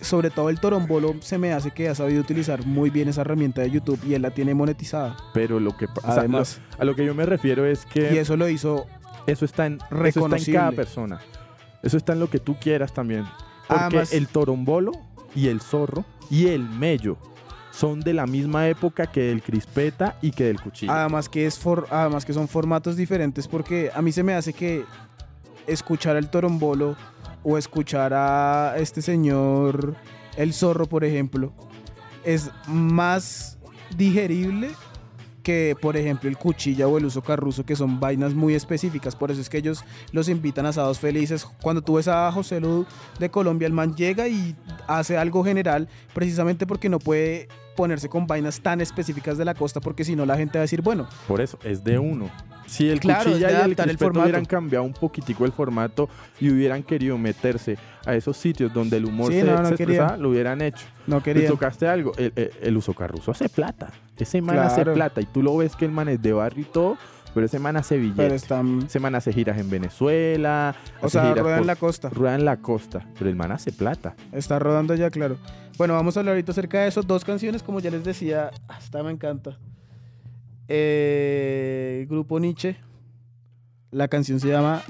[0.00, 3.60] sobre todo el torombolo se me hace que ha sabido utilizar muy bien esa herramienta
[3.60, 5.16] de YouTube y él la tiene monetizada.
[5.34, 8.14] Pero lo que pa- o sea, Además, a lo que yo me refiero es que
[8.14, 8.86] y eso lo hizo
[9.26, 11.20] eso está en, eso está en cada persona.
[11.82, 13.24] Eso está en lo que tú quieras también.
[13.68, 14.92] Porque Además- el torombolo
[15.34, 17.16] y el zorro y el mello
[17.70, 20.90] son de la misma época que el crispeta y que el cuchillo.
[20.92, 24.52] Además que, es for- además que son formatos diferentes porque a mí se me hace
[24.52, 24.84] que
[25.66, 26.96] escuchar el torombolo
[27.42, 29.96] o escuchar a este señor
[30.36, 31.52] el zorro, por ejemplo,
[32.24, 33.58] es más
[33.96, 34.70] digerible
[35.42, 39.16] que, por ejemplo, el cuchilla o el uso carruso, que son vainas muy específicas.
[39.16, 41.46] Por eso es que ellos los invitan a asados felices.
[41.62, 42.86] Cuando tú ves a José Lu
[43.18, 44.54] de Colombia, el man llega y
[44.86, 49.80] hace algo general, precisamente porque no puede ponerse con vainas tan específicas de la costa,
[49.80, 52.30] porque si no la gente va a decir, bueno, Por eso, es de uno.
[52.66, 54.20] Si el Claro, cuchilla y el formato.
[54.22, 56.08] hubieran cambiado un poquitico el formato
[56.40, 59.74] y hubieran querido meterse a esos sitios donde el humor Sí, se, no, no se
[59.74, 59.90] querían.
[59.96, 60.84] expresaba, lo hubieran hecho.
[61.08, 61.48] no quería.
[61.48, 62.12] tocaste algo.
[62.16, 63.90] El, el, el uso carruso hace plata.
[64.16, 65.20] Ese man hace plata.
[65.20, 66.96] Y tú lo ves que el man es de barrio y todo,
[67.34, 68.16] pero ese man hace billetes.
[68.16, 68.82] Pero están.
[68.86, 70.74] Ese man hace giras en Venezuela.
[71.00, 72.08] O sea, rueda en la costa.
[72.10, 73.06] rueda en la costa.
[73.18, 74.14] Pero el man hace plata.
[74.32, 75.36] Está rodando ya, claro.
[75.78, 77.02] Bueno, vamos a hablar ahorita acerca de eso.
[77.02, 78.50] Dos canciones, como ya les decía.
[78.68, 79.56] Hasta me encanta.
[80.68, 82.76] Eh, Grupo Nietzsche.
[83.90, 84.82] La canción se llama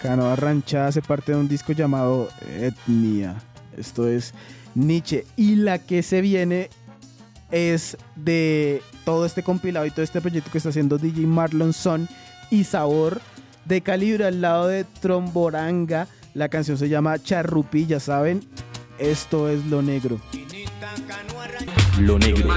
[0.00, 0.88] Canoa Ranchada.
[0.88, 3.36] Hace parte de un disco llamado Etnia.
[3.76, 4.34] Esto es
[4.74, 5.24] Nietzsche.
[5.36, 6.68] Y la que se viene
[7.52, 12.08] es de todo este compilado y todo este proyecto que está haciendo DJ Marlon Son
[12.50, 13.20] y Sabor
[13.64, 16.08] de calibre al lado de Tromboranga.
[16.34, 18.40] La canción se llama Charrupi, ya saben.
[18.98, 20.18] Esto es lo negro.
[22.00, 22.48] Lo negro.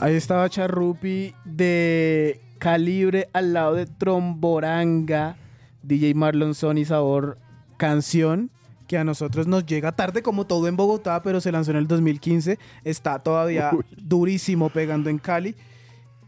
[0.00, 5.36] Ahí estaba Charrupi de calibre al lado de Tromboranga.
[5.82, 7.38] DJ Marlon Son y Sabor.
[7.76, 8.50] Canción
[8.88, 11.86] que a nosotros nos llega tarde como todo en Bogotá, pero se lanzó en el
[11.86, 12.58] 2015.
[12.82, 13.84] Está todavía Uy.
[13.96, 15.54] durísimo pegando en Cali.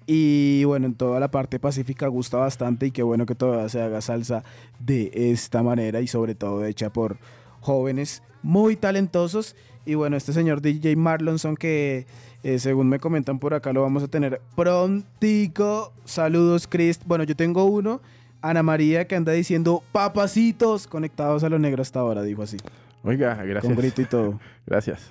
[0.06, 3.80] Y bueno, en toda la parte pacífica gusta bastante y qué bueno que todavía se
[3.80, 4.44] haga salsa
[4.78, 7.18] de esta manera y sobre todo hecha por
[7.60, 9.56] jóvenes muy talentosos.
[9.86, 12.06] Y bueno, este señor DJ Marlonson que
[12.42, 15.92] eh, según me comentan por acá lo vamos a tener prontico.
[16.04, 17.00] Saludos, Chris.
[17.06, 18.00] Bueno, yo tengo uno,
[18.42, 22.57] Ana María, que anda diciendo papacitos conectados a lo negro hasta ahora, dijo así,
[23.03, 23.76] Oiga, con gracias.
[23.76, 24.40] grito y todo.
[24.66, 25.09] Gracias.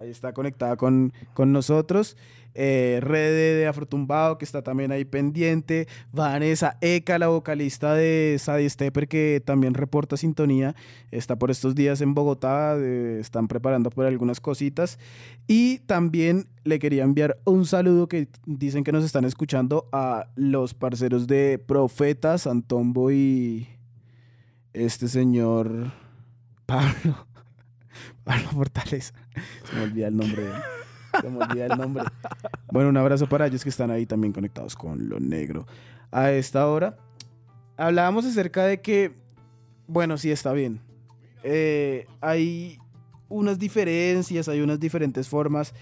[0.00, 2.16] Ahí está conectada con, con nosotros.
[2.54, 5.88] Eh, Rede de Afrotumbado, que está también ahí pendiente.
[6.12, 10.74] Vanessa Eka, la vocalista de Sadie Stepper, que también reporta sintonía.
[11.10, 12.76] Está por estos días en Bogotá.
[12.78, 14.98] eh, están preparando por algunas cositas.
[15.46, 20.74] Y también le quería enviar un saludo que dicen que nos están escuchando a los
[20.74, 23.68] parceros de Profetas, Antombo y
[24.72, 25.92] este señor
[26.66, 27.26] Pablo.
[28.24, 29.14] Pablo Fortaleza.
[29.64, 30.42] Se me olvida el nombre.
[30.42, 30.81] de él.
[31.20, 32.04] Se me olvida el nombre.
[32.70, 35.66] Bueno, un abrazo para ellos que están ahí también conectados con lo negro.
[36.10, 36.96] A esta hora
[37.76, 39.12] hablábamos acerca de que,
[39.86, 40.80] bueno, sí está bien.
[41.42, 42.78] Eh, hay
[43.28, 45.74] unas diferencias, hay unas diferentes formas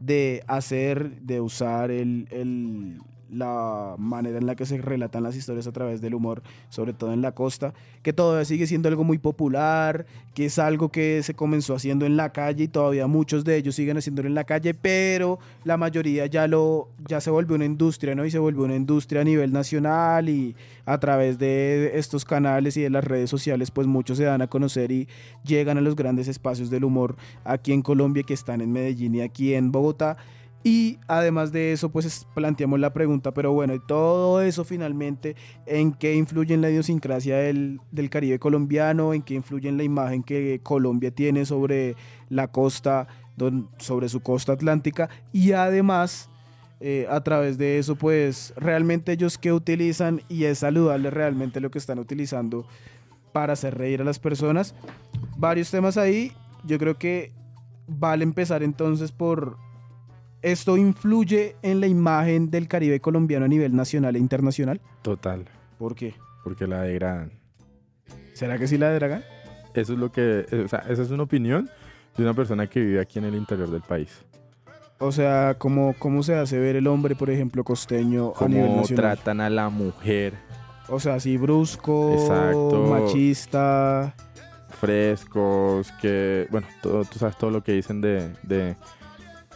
[0.00, 2.98] de hacer, de usar el, el-
[3.30, 7.12] la manera en la que se relatan las historias a través del humor, sobre todo
[7.12, 11.34] en la costa, que todavía sigue siendo algo muy popular, que es algo que se
[11.34, 14.74] comenzó haciendo en la calle y todavía muchos de ellos siguen haciéndolo en la calle,
[14.74, 18.24] pero la mayoría ya lo ya se volvió una industria, ¿no?
[18.24, 22.82] Y se volvió una industria a nivel nacional y a través de estos canales y
[22.82, 25.08] de las redes sociales, pues muchos se dan a conocer y
[25.44, 29.20] llegan a los grandes espacios del humor aquí en Colombia, que están en Medellín y
[29.20, 30.16] aquí en Bogotá.
[30.68, 35.36] Y además de eso, pues es- planteamos la pregunta, pero bueno, y todo eso finalmente,
[35.64, 39.14] ¿en qué influye en la idiosincrasia del, del Caribe colombiano?
[39.14, 41.94] ¿En qué influye en la imagen que Colombia tiene sobre
[42.30, 45.08] la costa, don- sobre su costa atlántica?
[45.32, 46.28] Y además,
[46.80, 51.70] eh, a través de eso, pues realmente ellos qué utilizan y es saludable realmente lo
[51.70, 52.66] que están utilizando
[53.32, 54.74] para hacer reír a las personas.
[55.36, 56.32] Varios temas ahí,
[56.64, 57.30] yo creo que
[57.86, 59.64] vale empezar entonces por
[60.46, 64.80] ¿Esto influye en la imagen del Caribe colombiano a nivel nacional e internacional?
[65.02, 65.44] Total,
[65.76, 66.14] ¿Por qué?
[66.44, 67.32] porque la degradan.
[68.32, 69.24] ¿Será que sí la draga?
[69.74, 71.68] Eso es lo que, o sea, esa es una opinión
[72.16, 74.22] de una persona que vive aquí en el interior del país.
[75.00, 78.76] O sea, ¿cómo, ¿cómo se hace ver el hombre, por ejemplo, costeño a nivel Cómo
[78.82, 79.16] nacional?
[79.16, 80.34] tratan a la mujer,
[80.88, 82.86] O sea, así brusco, Exacto.
[82.88, 84.14] machista.
[84.80, 88.76] frescos, que, bueno, todo, tú sabes todo lo que dicen de, de,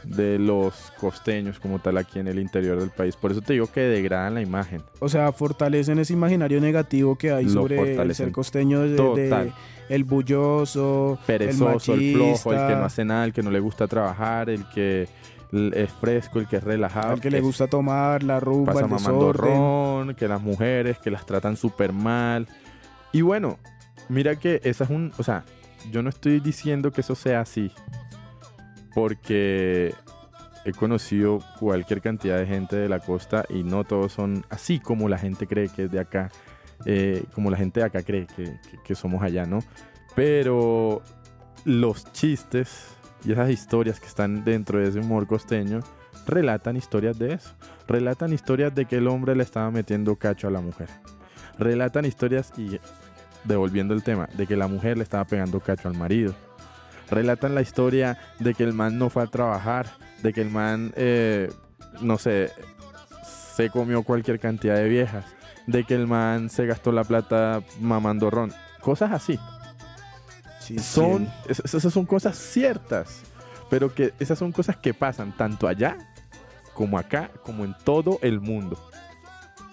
[0.05, 3.17] de los costeños como tal aquí en el interior del país.
[3.17, 4.83] Por eso te digo que degradan la imagen.
[4.99, 9.53] O sea, fortalecen ese imaginario negativo que hay Lo sobre el ser costeño, de, de
[9.89, 13.59] el bulloso, Perezoso, el, el, flojo, el que no hace nada, el que no le
[13.59, 15.09] gusta trabajar, el que
[15.53, 17.15] es fresco, el que es relajado.
[17.15, 21.11] al que le gusta tomar, la rumba, pasa el mamando ron, que las mujeres que
[21.11, 22.47] las tratan súper mal.
[23.13, 23.59] Y bueno,
[24.09, 25.45] mira que esa es un, o sea,
[25.91, 27.73] yo no estoy diciendo que eso sea así,
[28.95, 29.95] porque
[30.65, 35.09] he conocido cualquier cantidad de gente de la costa y no todos son así como
[35.09, 36.31] la gente cree que es de acá,
[36.85, 39.61] eh, como la gente de acá cree que, que- que somos allá, ¿no?
[40.15, 41.03] Pero
[41.65, 42.89] los chistes
[43.25, 45.81] y esas historias que están dentro de ese humor costeño
[46.27, 47.51] relatan historias de eso.
[47.89, 50.89] Relatan historias de que el hombre le estaba metiendo cacho a la mujer.
[51.59, 52.79] Relatan historias y,
[53.45, 56.35] devolviendo el tema, de que la mujer le estaba pegando cacho al marido.
[57.11, 59.87] Relatan la historia de que el man no fue a trabajar,
[60.23, 61.51] de que el man, eh,
[62.01, 62.53] no sé,
[63.57, 65.25] se comió cualquier cantidad de viejas,
[65.67, 68.53] de que el man se gastó la plata mamando ron.
[68.81, 69.39] Cosas así
[70.61, 71.63] Sí, son, sí.
[71.65, 73.23] esas son cosas ciertas,
[73.69, 75.97] pero que esas son cosas que pasan tanto allá
[76.75, 78.79] como acá, como en todo el mundo.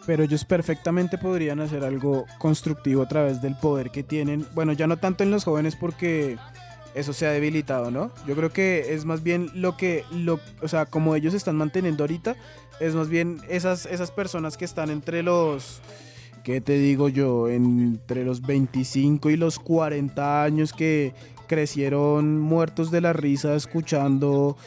[0.07, 4.45] Pero ellos perfectamente podrían hacer algo constructivo a través del poder que tienen.
[4.55, 6.37] Bueno, ya no tanto en los jóvenes porque
[6.97, 8.11] eso se ha debilitado, ¿no?
[8.25, 12.03] Yo creo que es más bien lo que, lo, o sea, como ellos están manteniendo
[12.03, 12.35] ahorita,
[12.79, 15.79] es más bien esas, esas personas que están entre los,
[16.43, 17.49] ¿qué te digo yo?
[17.49, 21.13] Entre los 25 y los 40 años que
[21.47, 24.57] crecieron muertos de la risa escuchando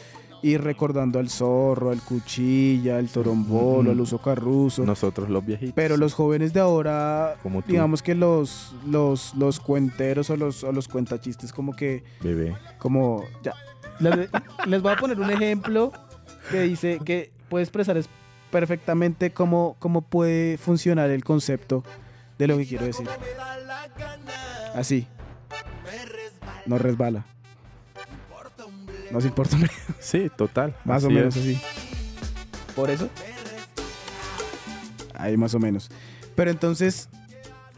[0.43, 3.93] y recordando al zorro, al cuchilla, al torombolo, Mm.
[3.93, 4.83] al uso carruso.
[4.83, 5.73] Nosotros los viejitos.
[5.75, 7.71] Pero los jóvenes de ahora, Como tú.
[7.71, 12.55] digamos que los, los, los cuenteros o los, o los cuentachistes como que, Bebé.
[12.79, 13.53] como, ya.
[13.99, 14.29] Les,
[14.67, 15.91] les voy a poner un ejemplo
[16.49, 18.09] que dice que puede expresar es-
[18.49, 21.83] perfectamente cómo, cómo puede funcionar el concepto
[22.39, 23.07] de lo que quiero decir.
[24.73, 25.07] Así.
[26.65, 27.25] No resbala.
[29.11, 29.71] Nos importa bledo.
[29.99, 30.75] Sí, total.
[30.85, 31.41] Más o menos es.
[31.43, 31.59] así.
[32.75, 33.09] ¿Por eso?
[35.15, 35.89] Ahí más o menos.
[36.35, 37.09] Pero entonces,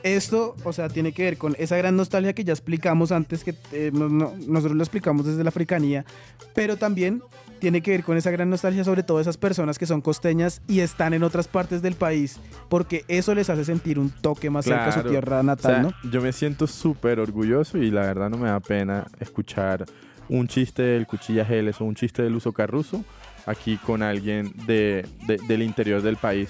[0.04, 3.56] esto, o sea, tiene que ver con esa gran nostalgia que ya explicamos antes, que
[3.72, 6.06] eh, no- no- nosotros lo explicamos desde la africanía,
[6.54, 7.22] pero también
[7.60, 10.82] tiene que ver con esa gran nostalgia sobre todo esas personas que son costeñas y
[10.82, 12.38] están en otras partes del país,
[12.70, 15.82] porque eso les hace sentir un toque más cerca a su tierra O natal, sea,
[15.82, 16.12] ¿no?
[16.12, 19.86] yo me siento súper orgulloso y la verdad no me da pena escuchar
[20.30, 23.04] un chiste del Cuchilla Geles o un chiste del uso carruso
[23.46, 26.50] aquí con alguien de, de- del interior del país.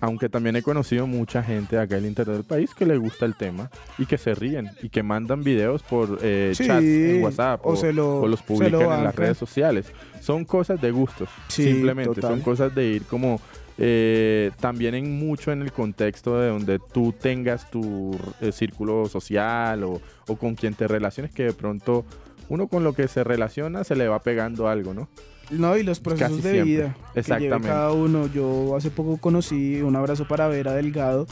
[0.00, 3.34] Aunque también he conocido mucha gente acá del interior del país que le gusta el
[3.34, 7.60] tema y que se ríen y que mandan videos por eh, Sí, chats en WhatsApp
[7.66, 9.90] o o, se lo- o los publican lo en las redes sociales.
[10.20, 12.14] Son cosas de gustos, Sí, simplemente.
[12.14, 12.30] total.
[12.30, 13.40] Son cosas de ir como
[13.80, 19.82] eh, también en mucho en el contexto de donde tú tengas tu eh, círculo social
[19.84, 22.04] o, o con quien te relaciones que de pronto
[22.48, 25.08] uno con lo que se relaciona se le va pegando algo, ¿no?
[25.50, 26.64] No, y los procesos Casi de siempre.
[26.72, 27.68] vida que Exactamente.
[27.68, 28.26] cada uno.
[28.26, 31.26] Yo hace poco conocí un abrazo para Vera Delgado,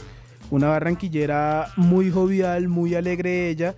[0.49, 3.75] una barranquillera muy jovial, muy alegre ella.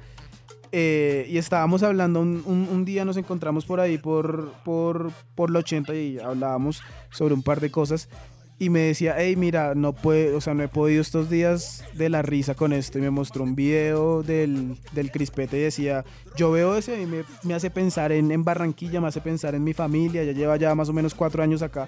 [0.72, 5.50] eh, y estábamos hablando, un, un- un día nos encontramos por ahí por, por, por
[5.50, 8.08] la 80 y hablábamos sobre un par de cosas.
[8.62, 12.10] Y me decía, hey, mira, no puedo, o sea, no he podido estos días de
[12.10, 13.00] la risa con esto.
[13.00, 16.04] Y me mostró un video del, del crispete y decía,
[16.36, 19.64] yo veo eso y me, me hace pensar en, en Barranquilla, me hace pensar en
[19.64, 21.88] mi familia, ya lleva ya más o menos cuatro años acá.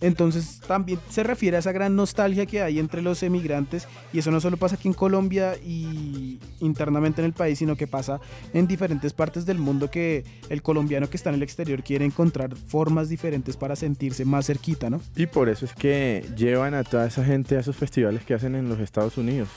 [0.00, 4.30] Entonces también se refiere a esa gran nostalgia que hay entre los emigrantes y eso
[4.30, 8.20] no solo pasa aquí en Colombia y internamente en el país, sino que pasa
[8.52, 12.54] en diferentes partes del mundo que el colombiano que está en el exterior quiere encontrar
[12.56, 15.00] formas diferentes para sentirse más cerquita, ¿no?
[15.16, 18.54] Y por eso es que llevan a toda esa gente a esos festivales que hacen
[18.54, 19.48] en los Estados Unidos.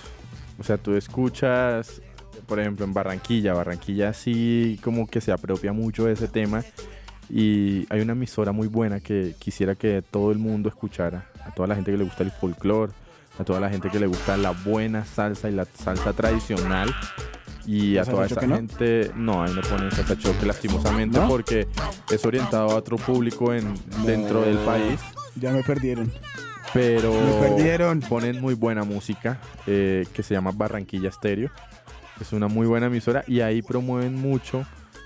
[0.60, 2.02] O sea, tú escuchas,
[2.48, 3.54] por ejemplo, en Barranquilla.
[3.54, 6.64] Barranquilla sí como que se apropia mucho de ese tema.
[7.34, 11.26] Y hay una emisora muy buena que quisiera que todo el mundo escuchara.
[11.46, 12.92] A toda la gente que le gusta el folclore,
[13.40, 16.94] a toda la gente que le gusta la buena salsa y la salsa tradicional.
[17.66, 18.56] Y ¿La a toda esa no?
[18.56, 21.28] gente, no, ahí no ponen salsa choque lastimosamente ¿No?
[21.30, 21.68] porque
[22.10, 25.00] es orientado a otro público en, dentro del país
[25.36, 26.12] Ya me perdieron.
[26.74, 28.00] pero Me perdieron.
[28.02, 31.50] ponen muy buena música eh, que se llama Barranquilla Stereo.
[32.20, 34.66] Es una muy buena emisora y ahí promueven mucho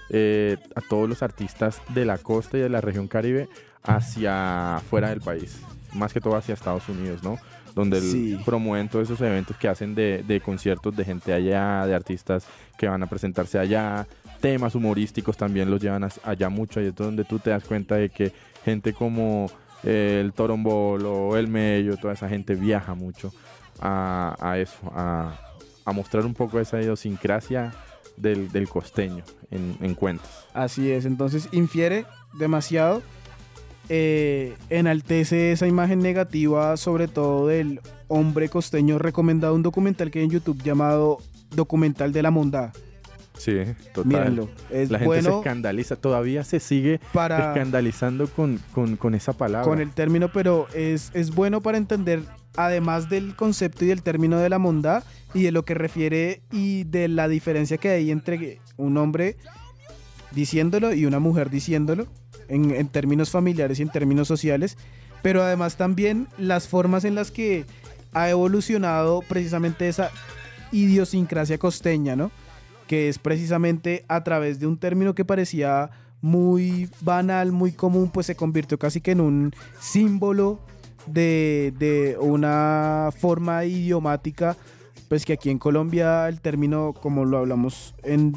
[0.09, 3.49] eh, a todos los artistas de la costa y de la región caribe
[3.83, 5.61] hacia fuera del país,
[5.93, 7.37] más que todo hacia Estados Unidos, ¿no?
[7.73, 8.39] Donde Sí.
[8.45, 12.47] promueven todos esos eventos que hacen de, de conciertos de gente allá, de artistas
[12.77, 14.07] que van a presentarse allá,
[14.41, 18.09] temas humorísticos también los llevan allá mucho, y es donde tú te das cuenta de
[18.09, 18.31] que
[18.63, 19.47] gente como
[19.83, 23.31] eh, el Torombolo, el Mello, toda esa gente viaja mucho
[23.79, 25.37] a, a eso, a,
[25.83, 27.73] a mostrar un poco esa idiosincrasia
[28.17, 30.29] del, del costeño en, en cuentos.
[30.53, 32.05] Así es, entonces infiere
[32.37, 33.01] demasiado,
[33.89, 38.97] eh, enaltece esa imagen negativa, sobre todo del hombre costeño.
[38.97, 41.19] Recomendado un documental que hay en YouTube llamado
[41.55, 42.71] Documental de la Mondá.
[43.37, 43.53] Sí,
[43.93, 44.05] total.
[44.05, 49.33] Mírenlo, es La gente se escandaliza, todavía se sigue para escandalizando con, con, con esa
[49.33, 49.67] palabra.
[49.67, 52.23] con el término, pero es, es bueno para entender,
[52.57, 55.03] además del concepto y del término de la mondá
[55.33, 59.37] y de lo que refiere y de la diferencia que hay entre un hombre
[60.31, 62.07] diciéndolo y una mujer diciéndolo
[62.47, 64.77] en, en términos familiares y en términos sociales,
[65.21, 67.65] pero además también las formas en las que
[68.13, 70.09] ha evolucionado precisamente esa
[70.71, 72.31] idiosincrasia costeña, ¿no?
[72.87, 75.89] Que es precisamente a través de un término que parecía
[76.21, 80.59] muy banal, muy común, pues se convirtió casi que en un símbolo
[81.07, 84.55] de, de una forma idiomática,
[85.07, 88.33] pues que aquí en Colombia el término, como lo hablamos en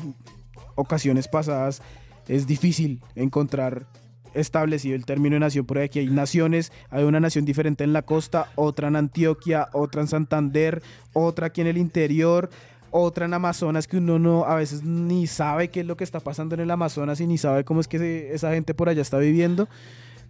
[0.74, 1.82] ocasiones pasadas,
[2.28, 3.86] es difícil encontrar
[4.34, 8.02] establecido el término de nación, porque aquí hay naciones, hay una nación diferente en la
[8.02, 12.50] costa, otra en Antioquia, otra en Santander, otra aquí en el interior,
[12.90, 16.20] otra en Amazonas que uno no a veces ni sabe qué es lo que está
[16.20, 19.18] pasando en el Amazonas y ni sabe cómo es que esa gente por allá está
[19.18, 19.68] viviendo.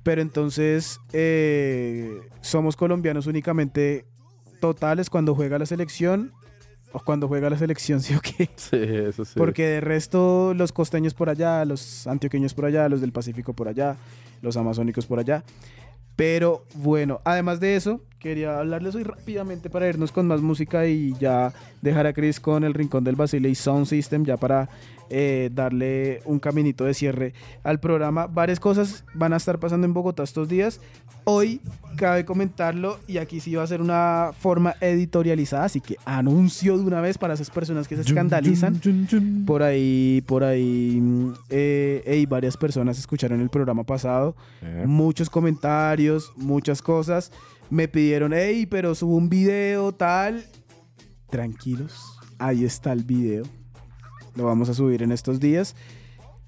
[0.03, 4.07] Pero entonces eh, somos colombianos únicamente
[4.61, 6.33] totales cuando juega la selección
[6.93, 8.49] o cuando juega la selección, sí o qué.
[8.57, 9.35] Sí, eso sí.
[9.37, 13.69] Porque de resto, los costeños por allá, los antioqueños por allá, los del Pacífico por
[13.69, 13.97] allá,
[14.43, 15.45] los amazónicos por allá.
[16.17, 21.15] Pero bueno, además de eso, quería hablarles hoy rápidamente para irnos con más música y
[21.21, 24.69] ya dejar a Chris con el rincón del Basile y Sound System, ya para
[25.11, 27.33] eh, darle un caminito de cierre
[27.63, 28.27] al programa.
[28.27, 30.81] Varias cosas van a estar pasando en Bogotá estos días.
[31.25, 31.61] Hoy
[31.97, 36.85] cabe comentarlo y aquí sí va a ser una forma editorializada, así que anuncio de
[36.85, 38.81] una vez para esas personas que se escandalizan.
[39.47, 45.29] Por ahí, por ahí, mm, eh, ey, varias personas escucharon el programa pasado, Eh, muchos
[45.29, 47.31] comentarios, muchas cosas.
[47.71, 50.45] Me pidieron, hey, pero subo un video, tal.
[51.29, 53.45] Tranquilos, ahí está el video.
[54.37, 55.75] Lo vamos a subir en estos días.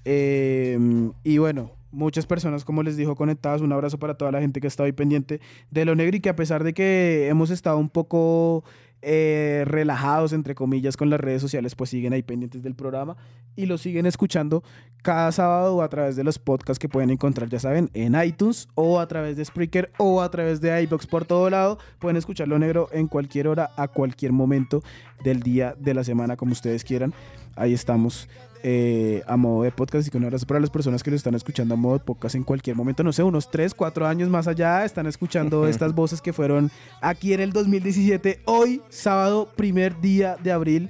[0.05, 0.77] Eh,
[1.23, 3.61] y bueno, muchas personas, como les dijo, conectadas.
[3.61, 6.29] Un abrazo para toda la gente que está ahí pendiente de lo negro y que
[6.29, 8.63] a pesar de que hemos estado un poco
[9.03, 13.17] eh, relajados, entre comillas, con las redes sociales, pues siguen ahí pendientes del programa
[13.55, 14.63] y lo siguen escuchando
[15.01, 18.99] cada sábado a través de los podcasts que pueden encontrar, ya saben, en iTunes o
[18.99, 21.79] a través de Spreaker o a través de iBox por todo lado.
[21.97, 24.83] Pueden escucharlo negro en cualquier hora, a cualquier momento
[25.23, 27.13] del día, de la semana, como ustedes quieran.
[27.55, 28.27] Ahí estamos
[28.63, 31.33] eh, a modo de podcast y con un abrazo para las personas que lo están
[31.33, 34.47] escuchando a modo de podcast en cualquier momento, no sé, unos 3, 4 años más
[34.47, 36.69] allá, están escuchando estas voces que fueron
[37.01, 40.89] aquí en el 2017, hoy, sábado, primer día de abril.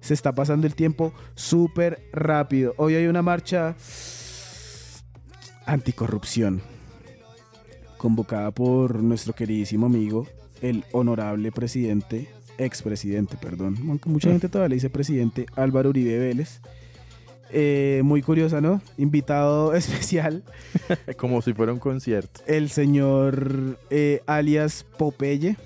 [0.00, 2.72] Se está pasando el tiempo súper rápido.
[2.76, 3.74] Hoy hay una marcha
[5.66, 6.62] anticorrupción
[7.96, 10.28] convocada por nuestro queridísimo amigo,
[10.62, 12.28] el honorable presidente,
[12.58, 16.60] expresidente, perdón, aunque mucha gente todavía le dice presidente, Álvaro Uribe Vélez.
[17.50, 18.82] Eh, muy curiosa, ¿no?
[18.98, 20.44] Invitado especial,
[21.16, 22.40] Como si fuera un concierto.
[22.46, 25.56] el señor eh, alias Popeye.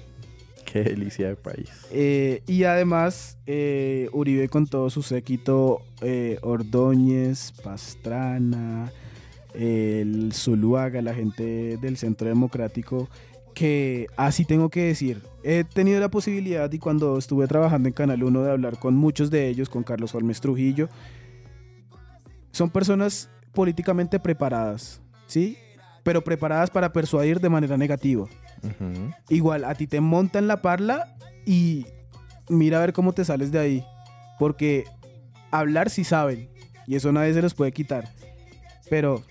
[0.64, 1.68] Qué delicia de país.
[1.90, 3.36] Eh, y además,
[4.12, 5.82] Uribe con todo su séquito,
[6.40, 8.90] Ordóñez, Pastrana,
[9.54, 13.08] el Zuluaga, la gente del Centro Democrático,
[13.54, 18.22] que así tengo que decir, he tenido la posibilidad y cuando estuve trabajando en Canal
[18.22, 20.88] 1 de hablar con muchos de ellos, con Carlos Holmes Trujillo,
[22.50, 25.56] son personas políticamente preparadas, ¿sí?
[26.02, 28.26] Pero preparadas para persuadir de manera negativa.
[28.62, 29.10] Ujú.
[29.28, 31.86] Igual, a ti te montan la parla y
[32.48, 33.84] mira a ver cómo te sales de ahí.
[34.38, 34.84] Porque
[35.50, 36.48] hablar sí saben.
[36.86, 38.08] Y eso nadie se los puede quitar.
[38.90, 39.22] Pero,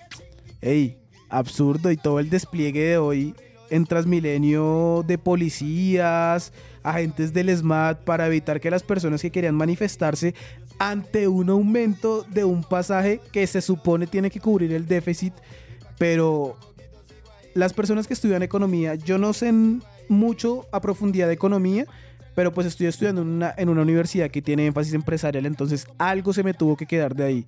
[0.61, 0.97] hey,
[1.29, 3.35] absurdo y todo el despliegue de hoy
[3.71, 6.53] en Transmilenio de policías,
[6.83, 10.35] agentes del SMAT para evitar que las personas que querían manifestarse
[10.77, 15.33] ante un aumento de un pasaje que se supone tiene que cubrir el déficit,
[15.97, 16.57] pero
[17.53, 19.53] las personas que estudian economía, yo no sé
[20.09, 21.85] mucho a profundidad de economía,
[22.35, 26.33] pero pues estoy estudiando en una, en una universidad que tiene énfasis empresarial, entonces algo
[26.33, 27.45] se me tuvo que quedar de ahí.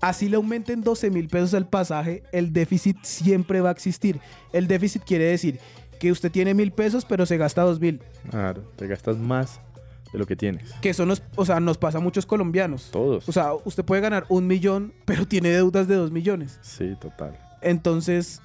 [0.00, 4.20] Así le aumenten 12 mil pesos al pasaje, el déficit siempre va a existir.
[4.52, 5.58] El déficit quiere decir
[5.98, 8.00] que usted tiene mil pesos, pero se gasta dos mil.
[8.30, 9.60] Claro, te gastas más
[10.12, 10.72] de lo que tienes.
[10.80, 12.90] Que eso nos, o sea, nos pasa a muchos colombianos.
[12.92, 13.28] Todos.
[13.28, 16.58] O sea, usted puede ganar un millón, pero tiene deudas de dos millones.
[16.62, 17.36] sí, total.
[17.60, 18.40] Entonces,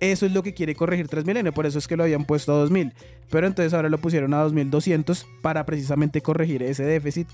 [0.00, 2.56] eso es lo que quiere corregir Transmilenio, por eso es que lo habían puesto a
[2.58, 2.92] 2000.
[3.30, 7.28] Pero entonces ahora lo pusieron a 2200 para precisamente corregir ese déficit,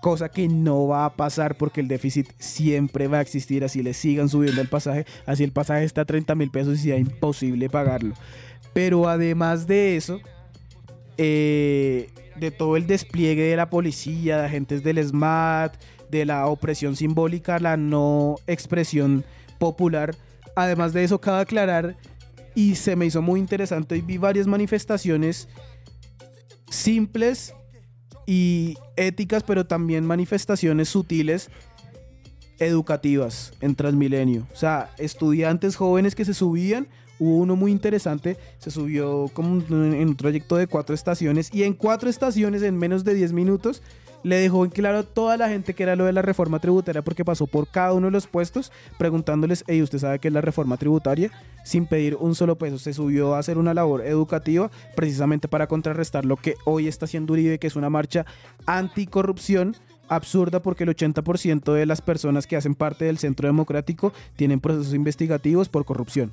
[0.00, 3.94] cosa que no va a pasar porque el déficit siempre va a existir, así le
[3.94, 7.68] sigan subiendo el pasaje, así el pasaje está a 30 mil pesos y sea imposible
[7.68, 8.14] pagarlo.
[8.72, 10.20] Pero además de eso,
[11.16, 15.74] eh, de todo el despliegue de la policía, de agentes del SMAT,
[16.10, 19.24] de la opresión simbólica, la no expresión
[19.58, 20.14] popular.
[20.54, 21.96] Además de eso, cabe aclarar,
[22.54, 25.48] y se me hizo muy interesante, y vi varias manifestaciones
[26.70, 27.54] simples
[28.30, 31.48] y éticas, pero también manifestaciones sutiles
[32.58, 34.46] educativas en Transmilenio.
[34.52, 36.88] O sea, estudiantes jóvenes que se subían.
[37.18, 41.72] Hubo uno muy interesante, se subió como en un trayecto de cuatro estaciones y en
[41.72, 43.82] cuatro estaciones, en menos de 10 minutos,
[44.22, 47.02] le dejó en claro a toda la gente que era lo de la reforma tributaria
[47.02, 50.40] porque pasó por cada uno de los puestos preguntándoles, hey, ¿usted sabe qué es la
[50.40, 51.30] reforma tributaria?
[51.64, 52.78] Sin pedir un solo peso.
[52.78, 57.32] Se subió a hacer una labor educativa precisamente para contrarrestar lo que hoy está haciendo
[57.32, 58.26] Uribe, que es una marcha
[58.66, 59.76] anticorrupción
[60.08, 64.94] absurda porque el 80% de las personas que hacen parte del Centro Democrático tienen procesos
[64.94, 66.32] investigativos por corrupción.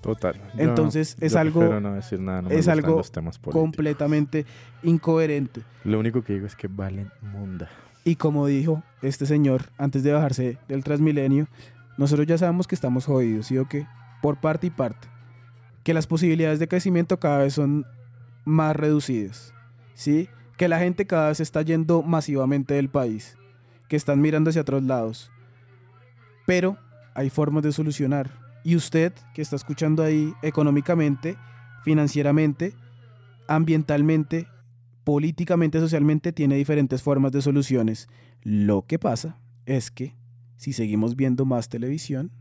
[0.00, 0.34] Total.
[0.54, 3.38] Yo- Entonces, es yo algo- prefiero no decir nada, no me es algo los temas
[3.38, 3.60] políticos.
[3.62, 4.46] completamente
[4.82, 5.62] incoherente.
[5.84, 7.68] Lo único que digo es que valen munda.
[8.04, 11.48] Y como dijo este señor antes de bajarse del Transmilenio,
[11.98, 13.86] nosotros ya sabemos que estamos jodidos, ¿sí o qué?
[14.22, 15.08] Por parte y parte.
[15.84, 17.84] Que las posibilidades de crecimiento cada vez son
[18.46, 19.52] más reducidas,
[19.94, 20.28] ¿sí?
[20.56, 23.36] Que la gente cada vez está yendo masivamente del país,
[23.88, 25.30] que están mirando hacia otros lados.
[26.46, 26.78] Pero
[27.14, 28.30] hay formas de solucionar.
[28.64, 31.36] Y usted que está escuchando ahí económicamente,
[31.84, 32.74] financieramente,
[33.48, 34.46] ambientalmente,
[35.04, 38.08] políticamente, socialmente, tiene diferentes formas de soluciones.
[38.42, 40.14] Lo que pasa es que
[40.56, 42.32] si seguimos viendo más televisión,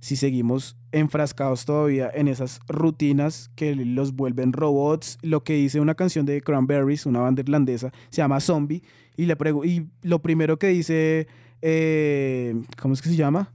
[0.00, 5.94] si seguimos enfrascados todavía en esas rutinas que los vuelven robots, lo que dice una
[5.94, 8.82] canción de Cranberries, una banda irlandesa, se llama Zombie,
[9.16, 11.26] y, le y lo primero que dice,
[11.62, 13.52] eh, ¿cómo es que se llama?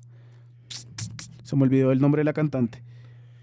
[1.53, 2.81] Se me olvidó el nombre de la cantante.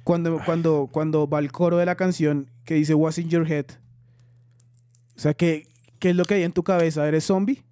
[0.03, 3.67] Cuando, cuando, cuando va el coro de la canción que dice What's in your head?
[5.17, 5.69] O sea, ¿qué,
[6.01, 7.07] ¿qué es lo que hay en tu cabeza?
[7.07, 7.63] ¿Eres zombie?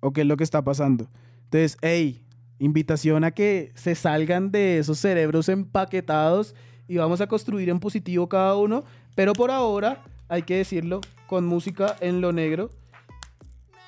[0.00, 1.08] ¿O qué es lo que está pasando?
[1.44, 2.26] Entonces, hey,
[2.58, 6.56] invitación a que se salgan de esos cerebros empaquetados
[6.88, 8.82] y vamos a construir en positivo cada uno,
[9.14, 12.72] pero por ahora, hay que decirlo, con música en lo negro,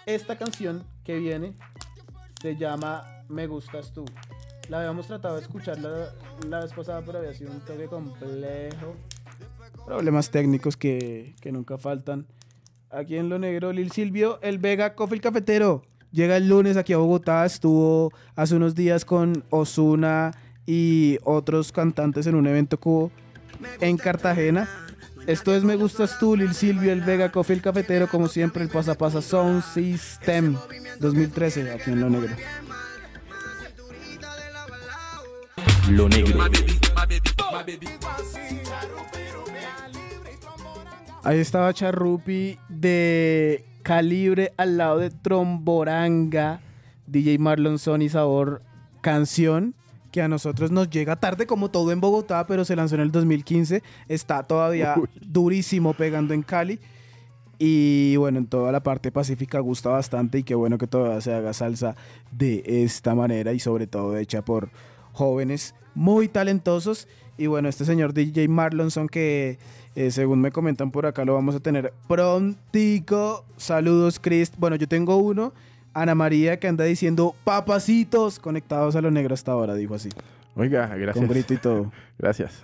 [0.06, 1.54] esta canción que viene
[2.40, 4.04] se llama Me gustas tú.
[4.68, 6.12] La habíamos tratado de escuchar la,
[6.48, 8.96] la vez pasada, pero había sido un toque complejo.
[9.86, 12.26] Problemas técnicos que, que nunca faltan.
[12.90, 15.82] Aquí en lo negro, Lil Silvio, el Vega Coffee el Cafetero.
[16.12, 20.30] Llega el lunes aquí a Bogotá, estuvo hace unos días con Osuna
[20.64, 23.10] y otros cantantes en un evento hubo
[23.80, 24.68] en Cartagena.
[25.26, 28.68] Esto es Me Gustas Tú, Lil Silvio, el Vega Coffee el Cafetero, como siempre, el
[28.68, 30.56] Pasa Pasa Sound System
[31.00, 32.36] 2013, aquí en lo negro.
[35.91, 36.41] Lo negro.
[41.22, 46.61] Ahí estaba Charrupi de calibre al lado de Tromboranga,
[47.07, 48.62] DJ Marlon Sony Sabor,
[49.01, 49.74] canción
[50.11, 53.11] que a nosotros nos llega tarde como todo en Bogotá, pero se lanzó en el
[53.11, 55.09] 2015, está todavía Uy.
[55.20, 56.78] durísimo pegando en Cali.
[57.59, 61.32] Y bueno, en toda la parte pacífica gusta bastante y qué bueno que todavía se
[61.32, 61.95] haga salsa
[62.32, 64.70] de esta manera y sobre todo hecha por
[65.14, 67.08] jóvenes muy talentosos.
[67.38, 69.58] Y bueno, este señor DJ Marlonson que
[69.96, 73.44] eh, según me comentan por acá lo vamos a tener prontico.
[73.56, 74.52] Saludos, Chris.
[74.58, 75.52] Bueno, yo tengo uno,
[75.94, 80.10] Ana María, que anda diciendo papacitos conectados a lo negro hasta ahora, dijo así,
[80.56, 81.28] Oiga, con gracias.
[81.28, 81.92] grito y todo.
[82.18, 82.60] Gracias.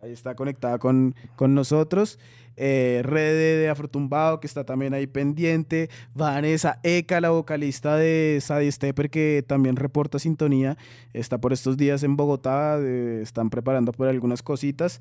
[0.00, 2.20] Ahí está conectada con, con nosotros.
[2.56, 5.90] Eh, Rede de Afrotumbado, que está también ahí pendiente.
[6.14, 10.78] Vanessa Eka, la vocalista de Sadie Stepper, que también reporta sintonía.
[11.12, 12.78] Está por estos días en Bogotá.
[12.80, 15.00] eh, están preparando por algunas cositas.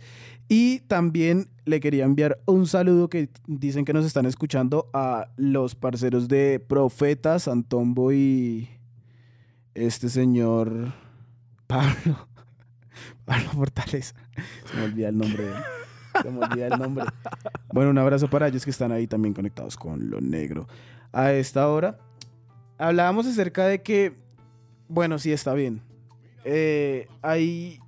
[0.50, 5.76] Y también le quería enviar un saludo que dicen que nos están escuchando a los
[5.76, 8.70] parceros de Profeta, Santombo y
[9.74, 10.94] este señor
[11.68, 12.28] Pablo.
[13.26, 14.16] Pablo Fortaleza.
[14.66, 15.85] Se me olvida el nombre de él.
[16.22, 17.06] Se me olvida el nombre.
[17.74, 20.68] Bueno, un abrazo para ellos que están ahí también conectados con lo negro.
[21.12, 21.98] A esta hora
[22.78, 24.16] hablábamos acerca de que,
[24.88, 25.82] bueno, sí está bien.
[26.44, 27.80] Eh, hay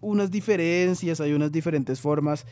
[0.00, 2.46] unas diferencias, hay unas diferentes formas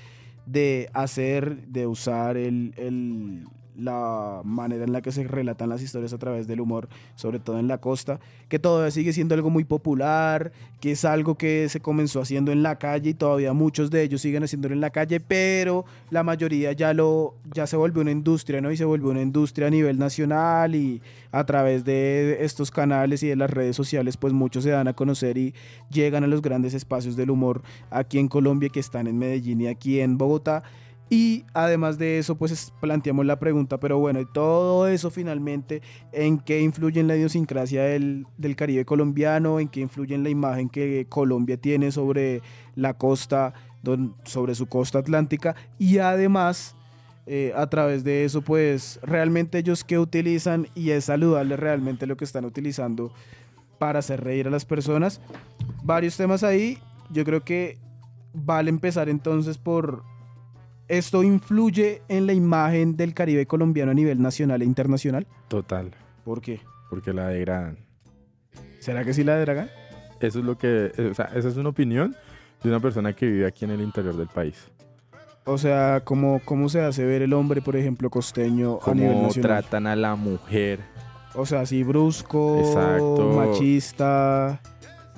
[0.46, 3.46] de hacer, de usar el, el-
[3.76, 7.58] la manera en la que se relatan las historias a través del humor, sobre todo
[7.58, 11.80] en la costa, que todavía sigue siendo algo muy popular, que es algo que se
[11.80, 15.20] comenzó haciendo en la calle y todavía muchos de ellos siguen haciéndolo en la calle,
[15.20, 18.70] pero la mayoría ya lo ya se volvió una industria, ¿no?
[18.70, 21.00] Y se volvió una industria a nivel nacional y
[21.32, 24.92] a través de estos canales y de las redes sociales, pues muchos se dan a
[24.92, 25.54] conocer y
[25.90, 29.66] llegan a los grandes espacios del humor aquí en Colombia, que están en Medellín y
[29.66, 30.62] aquí en Bogotá.
[31.10, 35.82] Y además de eso, pues es- planteamos la pregunta, pero bueno, y todo eso finalmente,
[36.12, 39.60] ¿en qué influye en la idiosincrasia del, del Caribe colombiano?
[39.60, 42.40] ¿En qué influye en la imagen que Colombia tiene sobre
[42.74, 43.52] la costa,
[43.82, 45.54] don- sobre su costa atlántica?
[45.78, 46.74] Y además,
[47.26, 52.16] eh, a través de eso, pues realmente ellos qué utilizan y es saludable realmente lo
[52.16, 53.12] que están utilizando
[53.78, 55.20] para hacer reír a las personas.
[55.82, 56.78] Varios temas ahí,
[57.10, 57.78] yo creo que
[58.32, 60.02] vale empezar entonces por
[60.88, 65.26] ¿Esto influye en la imagen del Caribe colombiano a nivel nacional e internacional?
[65.48, 65.90] Total.
[66.24, 66.60] ¿Por qué?
[66.90, 67.78] Porque la degradan.
[68.80, 69.68] ¿Será que sí la draga?
[70.20, 70.92] Eso es lo que.
[70.96, 72.14] eh, O sea, esa es una opinión
[72.62, 74.70] de una persona que vive aquí en el interior del país.
[75.46, 79.22] O sea, ¿cómo, ¿cómo se hace ver el hombre, por ejemplo, costeño a nivel Cómo
[79.24, 79.60] nacional?
[79.62, 80.80] tratan a la mujer
[81.34, 83.32] O sea, así brusco, Exacto.
[83.36, 84.60] machista.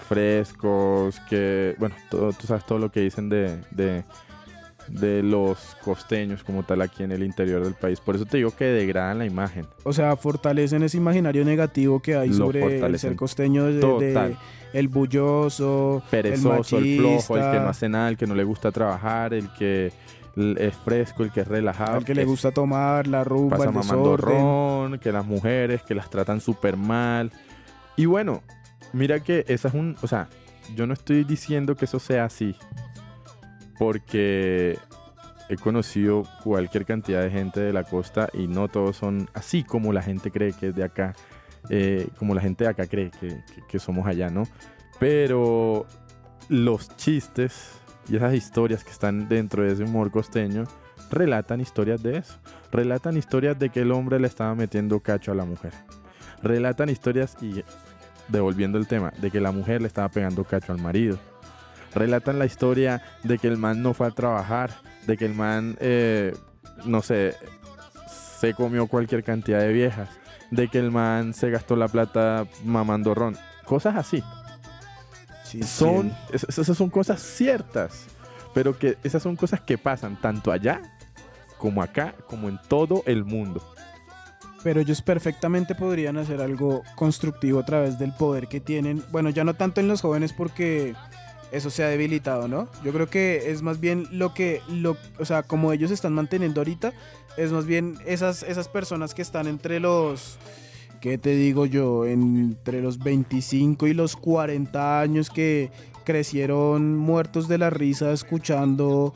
[0.08, 4.04] frescos, que, bueno, todo- tú sabes todo lo que dicen de, de,
[4.88, 8.00] de los costeños como tal aquí en el interior del país.
[8.00, 9.66] Por eso te digo que degradan la imagen.
[9.84, 14.36] O sea, fortalecen ese imaginario negativo que hay Lo sobre el ser costeño, de, de-
[14.72, 18.34] el bulloso, Perezoso, el, el, flojo, el que machista, no hace nada, el que no
[18.34, 19.92] le gusta trabajar, el que
[20.36, 21.96] es fresco, el que es relajado.
[21.96, 25.94] al que le gusta tomar, la rumba, pasa el mamando ron, que las mujeres que
[25.94, 27.32] las tratan súper mal.
[27.96, 28.42] Y bueno,
[28.92, 30.28] mira que esa es un, o sea,
[30.74, 32.54] yo no estoy diciendo que eso sea así,
[33.78, 34.78] porque
[35.48, 39.92] he conocido cualquier cantidad de gente de la costa y no todos son así como
[39.92, 41.14] la gente cree que es de acá,
[41.70, 44.42] eh, como la gente de acá cree que, que- que somos allá, ¿no?
[44.98, 45.86] Pero
[46.48, 47.72] los chistes
[48.08, 50.64] y esas historias que están dentro de ese humor costeño
[51.10, 52.34] relatan historias de eso.
[52.72, 55.72] Relatan historias de que el hombre le estaba metiendo cacho a la mujer.
[56.42, 57.62] Relatan historias y,
[58.28, 61.18] devolviendo el tema, de que la mujer le estaba pegando cacho al marido.
[61.96, 64.70] Relatan la historia de que el man no fue a trabajar,
[65.06, 66.36] de que el man, eh,
[66.84, 67.34] no sé,
[68.38, 70.10] se comió cualquier cantidad de viejas,
[70.50, 73.36] de que el man se gastó la plata mamando ron.
[73.64, 74.22] cosas así.
[75.42, 76.46] Sí, Son, sí.
[76.48, 78.04] esas son cosas ciertas,
[78.52, 80.82] pero que esas son cosas que pasan tanto allá
[81.56, 83.62] como acá, como en todo el mundo.
[84.62, 89.02] Pero ellos perfectamente podrían hacer algo constructivo a través del poder que tienen.
[89.12, 90.94] Bueno, ya no tanto en los jóvenes porque
[91.52, 92.68] eso se ha debilitado, ¿no?
[92.84, 96.60] Yo creo que es más bien lo que, lo, o sea, como ellos están manteniendo
[96.60, 96.92] ahorita,
[97.36, 100.38] es más bien esas, esas personas que están entre los,
[101.00, 102.04] ¿qué te digo yo?
[102.04, 105.70] Entre los 25 y los 40 años que
[106.04, 109.12] crecieron muertos de la risa escuchando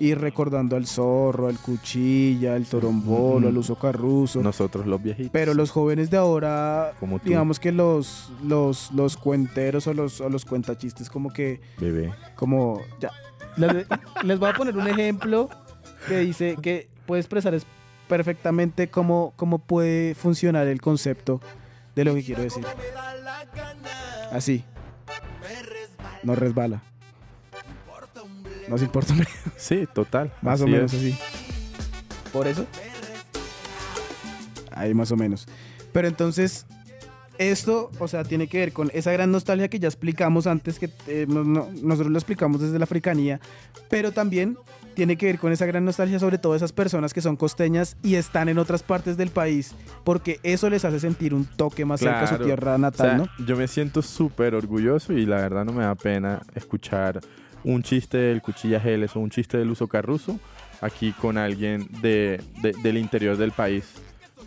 [0.00, 4.42] y recordando al zorro, al cuchilla, al torombolo, al uso carruso.
[4.42, 5.30] Nosotros los viejitos.
[5.30, 7.26] Pero los jóvenes de ahora, Como tú.
[7.28, 12.12] digamos que los, los, los cuenteros o los, o los cuentachistes como que, Bebé.
[12.34, 13.10] como, ya.
[13.56, 13.86] Les,
[14.24, 15.48] les voy a poner un ejemplo
[16.08, 17.66] que dice que puede expresar es-
[18.08, 21.40] perfectamente cómo, cómo puede funcionar el concepto
[21.94, 22.64] de lo que quiero decir.
[24.32, 24.64] Así.
[26.22, 26.82] No resbala.
[28.70, 29.28] Nos importa bledo.
[29.56, 30.32] Sí, total.
[30.42, 31.00] Más o menos es.
[31.00, 31.18] así.
[32.32, 32.64] ¿Por eso?
[34.72, 35.46] Ahí más o menos.
[35.92, 36.66] Pero entonces,
[37.38, 40.90] esto, o sea, tiene que ver con esa gran nostalgia que ya explicamos antes, que
[41.06, 43.40] eh, no- no- nosotros lo explicamos desde la africanía,
[43.88, 44.56] pero también
[44.94, 48.16] tiene que ver con esa gran nostalgia sobre todo esas personas que son costeñas y
[48.16, 49.72] están en otras partes del país,
[50.04, 53.16] porque eso les hace sentir un toque más cerca a su tierra O natal, sea,
[53.18, 53.46] ¿no?
[53.46, 57.20] Yo me siento súper orgulloso y la verdad no me da pena escuchar
[57.64, 60.38] un chiste del Cuchilla Geles o un chiste del uso carruso
[60.80, 63.84] aquí con alguien de, de- del interior del país.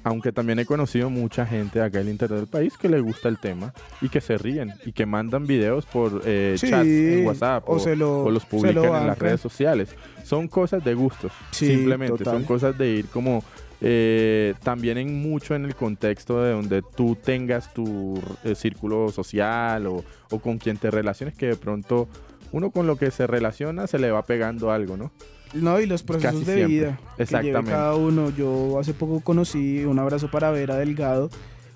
[0.06, 3.38] Aunque también he conocido mucha gente acá del interior del país que le gusta el
[3.38, 7.64] tema y que se ríen y que mandan videos por eh, Sí, chats en WhatsApp
[7.70, 9.96] o o, se lo- o los publican lo en las redes sociales.
[10.26, 12.18] Son cosas de gustos, Sí, simplemente.
[12.18, 12.34] total.
[12.34, 13.44] Son cosas de ir como
[13.86, 19.88] eh, también en mucho en el contexto de donde tú tengas tu eh, círculo social
[19.88, 22.08] o, o con quien te relaciones, que de pronto
[22.54, 25.12] uno con lo que se relaciona se le va pegando algo, ¿no?
[25.54, 26.74] No, y los procesos Casi de siempre.
[26.76, 27.72] vida que Exactamente.
[27.72, 28.30] cada uno.
[28.32, 31.30] Yo hace poco conocí un abrazo para Vera Delgado,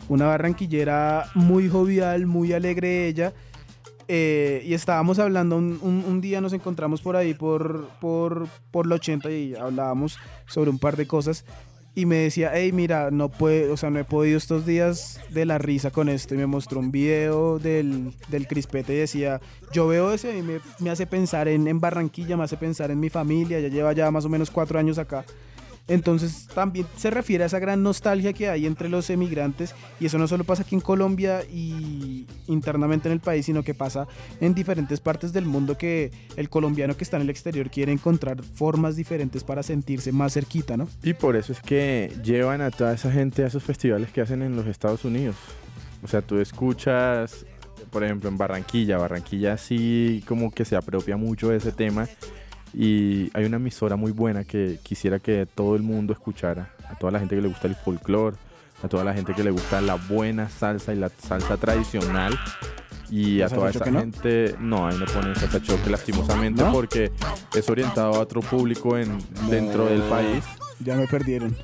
[0.09, 3.33] una barranquillera muy jovial, muy alegre ella.
[4.09, 8.87] eh, y estábamos hablando, un, un- un día nos encontramos por ahí por, por, por
[8.87, 10.17] la 80 y hablábamos
[10.47, 11.43] sobre un par de cosas.
[11.97, 15.47] Y me decía, hey, mira, no puede, o sea, no he podido estos días de
[15.47, 16.35] la risa con esto.
[16.35, 19.41] Y me mostró un video del, del crispete y decía,
[19.73, 22.99] yo veo eso y me, me hace pensar en, en Barranquilla, me hace pensar en
[22.99, 25.25] mi familia, ya lleva ya más o menos cuatro años acá.
[25.87, 30.17] Entonces también se refiere a esa gran nostalgia que hay entre los emigrantes y eso
[30.17, 34.07] no solo pasa aquí en Colombia y internamente en el país, sino que pasa
[34.41, 38.43] en diferentes partes del mundo que el colombiano que está en el exterior quiere encontrar
[38.43, 40.89] formas diferentes para sentirse más cerquita, ¿no?
[41.03, 44.41] Y por eso es que llevan a toda esa gente a esos festivales que hacen
[44.41, 45.35] en los Estados Unidos.
[46.03, 47.45] O sea, tú escuchas,
[47.91, 52.07] por ejemplo, en Barranquilla, Barranquilla sí como que se apropia mucho de ese tema
[52.73, 57.11] y hay una emisora muy buena que quisiera que todo el mundo escuchara, a toda
[57.11, 58.37] la gente que le gusta el folclore,
[58.83, 62.37] a toda la gente que le gusta la buena salsa y la salsa tradicional.
[63.09, 63.99] Y a ¿Salsa toda esa no?
[64.01, 66.73] gente, no, ahí no ponen salsa choque lastimosamente ¿No?
[66.73, 67.09] porque
[67.55, 69.17] es orientado a otro público en,
[69.49, 70.43] dentro del país
[70.81, 71.55] Ya me perdieron.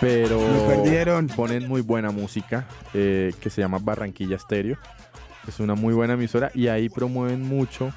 [0.00, 1.28] pero Me perdieron.
[1.28, 4.78] ponen muy buena música eh, que se llama Barranquilla Stereo.
[5.46, 7.92] Es una muy buena emisora y ahí promueven mucho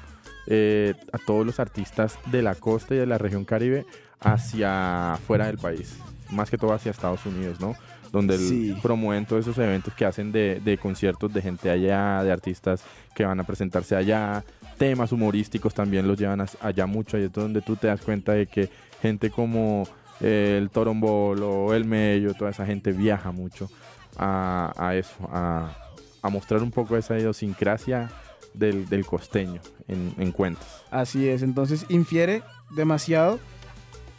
[0.46, 3.86] eh, a todos los artistas de la costa y de la región caribe
[4.20, 5.96] hacia fuera del país,
[6.30, 7.74] más que todo hacia Estados Unidos, ¿no?
[8.12, 8.76] Donde Sí.
[8.82, 12.82] promueven todos esos eventos que hacen de, de conciertos de gente allá, de artistas
[13.14, 14.44] que van a presentarse allá,
[14.78, 18.46] temas humorísticos también los llevan allá mucho, y es donde tú te das cuenta de
[18.46, 18.68] que
[19.02, 19.84] gente como
[20.20, 23.68] eh, el Torombolo, el Mello, toda esa gente viaja mucho
[24.16, 25.76] a, a eso, a,
[26.22, 28.10] a mostrar un poco esa idiosincrasia
[28.54, 30.64] del, del costeño en, en cuentos.
[30.90, 32.42] Así es, entonces infiere
[32.74, 33.38] demasiado,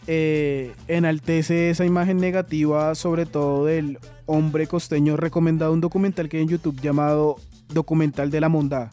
[0.07, 5.17] eh, enaltece esa imagen negativa, sobre todo del hombre costeño.
[5.17, 7.37] Recomendado un documental que hay en YouTube llamado
[7.73, 8.91] Documental de la Mondá.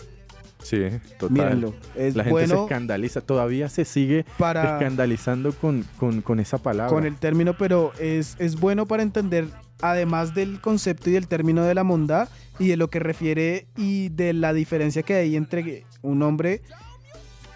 [0.63, 0.79] Sí,
[1.19, 1.31] total.
[1.33, 6.39] Mírenlo, es La gente se bueno escandaliza, todavía se sigue para escandalizando con, con- con
[6.39, 6.95] esa palabra.
[6.95, 9.49] con el término, pero es, es bueno para entender,
[9.81, 12.29] además del concepto y del término de la mondá
[12.59, 16.63] y de lo que refiere y de la diferencia que hay entre un hombre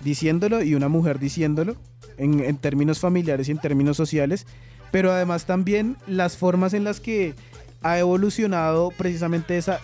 [0.00, 1.76] diciéndolo y una mujer diciéndolo
[2.18, 4.46] en, términos familiares y en términos sociales,
[4.90, 7.34] pero además también las formas en las que
[7.82, 9.80] ha evolucionado precisamente esa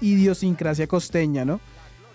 [0.00, 1.60] idiosincrasia costeña, ¿no?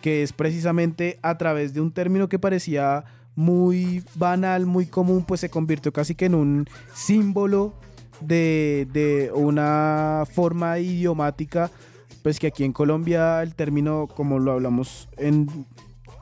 [0.01, 5.41] Que es precisamente a través de un término que parecía muy banal, muy común, pues
[5.41, 7.73] se convirtió casi que en un símbolo
[8.19, 11.71] de, de una forma idiomática
[12.23, 15.65] pues que aquí en Colombia el término, como lo hablamos en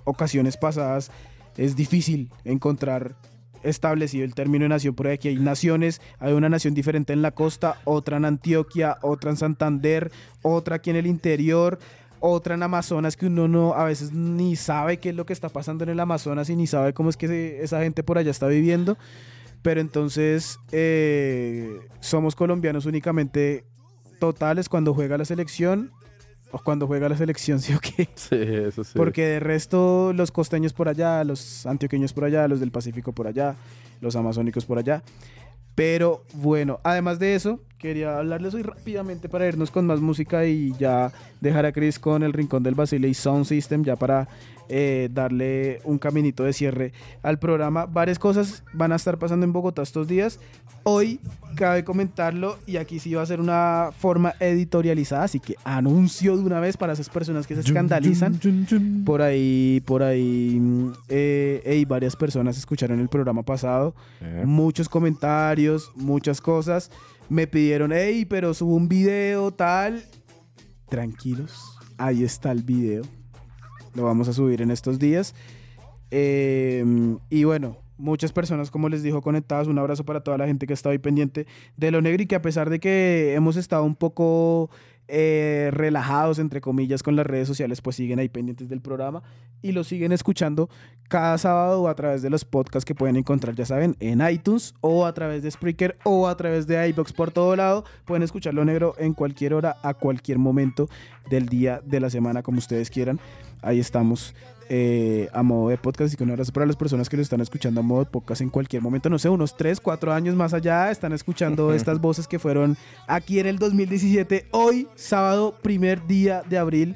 [0.04, 1.12] ocasiones pasadas,
[1.58, 3.16] es difícil encontrar
[3.64, 7.32] establecido el término de nación, porque aquí hay naciones, hay una nación diferente en la
[7.32, 11.80] costa, otra en Antioquia, otra en Santander, otra aquí en el interior,
[12.20, 15.50] otra en Amazonas que uno no a veces ni sabe qué es lo que está
[15.50, 18.48] pasando en el Amazonas y ni sabe cómo es que esa gente por allá está
[18.48, 18.98] viviendo.
[19.62, 23.66] Pero entonces eh, somos colombianos únicamente
[24.20, 25.92] totales cuando juega la selección
[26.52, 28.10] o cuando juega la selección, ¿sí o qué?
[28.16, 28.94] Sí, eso sí.
[28.96, 33.28] Porque de resto los costeños por allá, los antioqueños por allá, los del Pacífico por
[33.28, 33.56] allá,
[34.02, 35.04] los amazónicos por allá.
[35.76, 40.74] Pero bueno, además de eso, quería hablarles hoy rápidamente para irnos con más música y
[40.78, 44.28] ya dejar a Chris con el Rincón del Basile y Sound System ya para
[44.70, 46.94] eh, darle un caminito de cierre
[47.24, 47.86] al programa.
[47.86, 50.40] Varias cosas van a estar pasando en Bogotá estos días.
[50.84, 51.20] Hoy
[51.56, 56.44] cabe comentarlo y aquí sí va a ser una forma editorializada, así que anuncio de
[56.44, 58.40] una vez para esas personas que se escandalizan.
[59.06, 64.88] Por ahí, por ahí, mm, eh, ey, varias personas escucharon el programa pasado Eh, muchos
[64.90, 66.92] comentarios, muchas cosas.
[67.30, 70.04] Me pidieron, hey, pero subo un video tal.
[70.90, 73.19] Tranquilos, ahí está el video.
[73.94, 75.36] Lo vamos a subir en estos días.
[76.12, 76.84] Eh,
[77.30, 79.68] y bueno, muchas personas, como les dijo, conectadas.
[79.68, 81.46] Un abrazo para toda la gente que está hoy pendiente
[81.78, 84.70] de lo negro y que a pesar de que hemos estado un poco
[85.10, 89.24] eh, relajados, entre comillas, con las redes sociales, pues siguen ahí pendientes del programa
[89.62, 90.70] y lo siguen escuchando
[91.08, 95.06] cada sábado a través de los podcasts que pueden encontrar, ya saben, en iTunes o
[95.06, 97.84] a través de Spreaker o a través de iBox por todo lado.
[98.06, 100.88] Pueden escucharlo negro en cualquier hora, a cualquier momento
[101.30, 103.20] del día, de la semana, como ustedes quieran.
[103.62, 104.36] Ahí estamos
[104.72, 107.42] eh, a modo de podcast y que un abrazo para las personas que lo están
[107.42, 110.54] escuchando a modo de podcast en cualquier momento, no sé, unos 3, 4 años más
[110.54, 116.44] allá, están escuchando estas voces que fueron aquí en el 2017, hoy, sábado, primer día
[116.48, 116.96] de abril.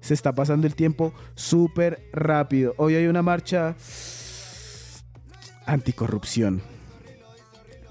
[0.00, 2.72] Se está pasando el tiempo súper rápido.
[2.78, 3.76] Hoy hay una marcha
[5.66, 6.62] anticorrupción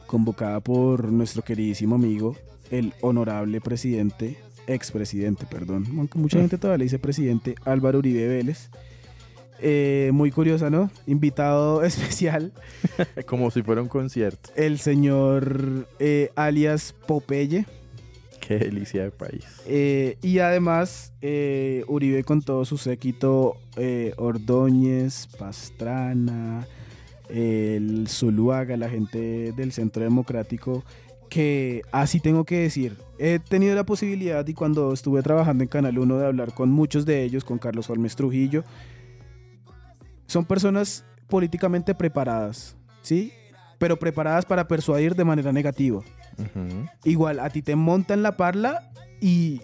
[0.07, 2.35] convocada por nuestro queridísimo amigo,
[2.71, 8.71] el honorable presidente, expresidente, perdón, aunque mucha gente todavía le dice presidente, Álvaro Uribe Vélez.
[9.61, 10.89] Eh, muy curiosa, ¿no?
[11.07, 12.53] Invitado especial,
[13.25, 14.49] Como si fuera un concierto.
[14.55, 17.65] el señor eh, alias Popeye.
[18.39, 19.45] Qué delicia de país.
[19.67, 23.57] Eh, y además, eh, Uribe con todo su séquito,
[24.17, 26.65] Ordóñez, Pastrana,
[27.29, 30.83] el Zuluaga, la gente del Centro Democrático,
[31.29, 35.99] que así tengo que decir, he tenido la posibilidad y cuando estuve trabajando en Canal
[35.99, 38.63] 1 de hablar con muchos de ellos, con Carlos Holmes Trujillo,
[40.29, 43.33] son personas políticamente preparadas, ¿sí?
[43.79, 46.01] Pero preparadas para persuadir de manera negativa.
[47.03, 49.59] Igual, a ti te montan la parla y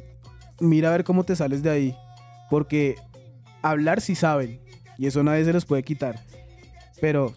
[0.59, 1.95] mira a ver cómo te sales de ahí.
[2.49, 2.95] Porque
[3.61, 4.59] hablar sí saben.
[4.97, 6.20] Y eso nadie se los puede quitar.
[6.99, 7.34] Pero,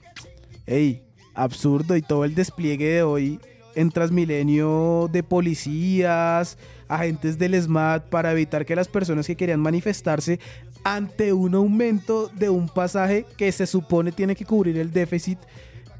[0.66, 1.02] hey,
[1.34, 3.40] absurdo y todo el despliegue de hoy
[3.74, 6.56] en Transmilenio de policías,
[6.88, 10.40] agentes del SMAT para evitar que las personas que querían manifestarse
[10.84, 15.38] ante un aumento de un pasaje que se supone tiene que cubrir el déficit,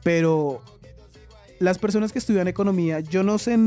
[0.02, 0.62] pero
[1.58, 3.58] las personas que estudian economía, yo no sé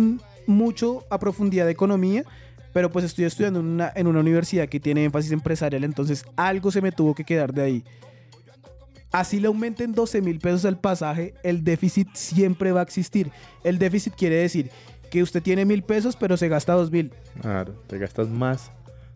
[0.48, 2.24] mucho a profundidad de economía,
[2.74, 6.72] pero pues estoy estudiando en una, en una universidad que tiene énfasis empresarial, entonces algo
[6.72, 7.84] se me tuvo que quedar de ahí.
[9.12, 13.30] Así le aumenten 12 mil pesos al pasaje, el déficit siempre va a existir.
[13.64, 14.72] El déficit quiere decir
[15.10, 17.12] que usted tiene mil pesos, pero se gasta dos mil.
[17.42, 18.72] Claro, te gastas más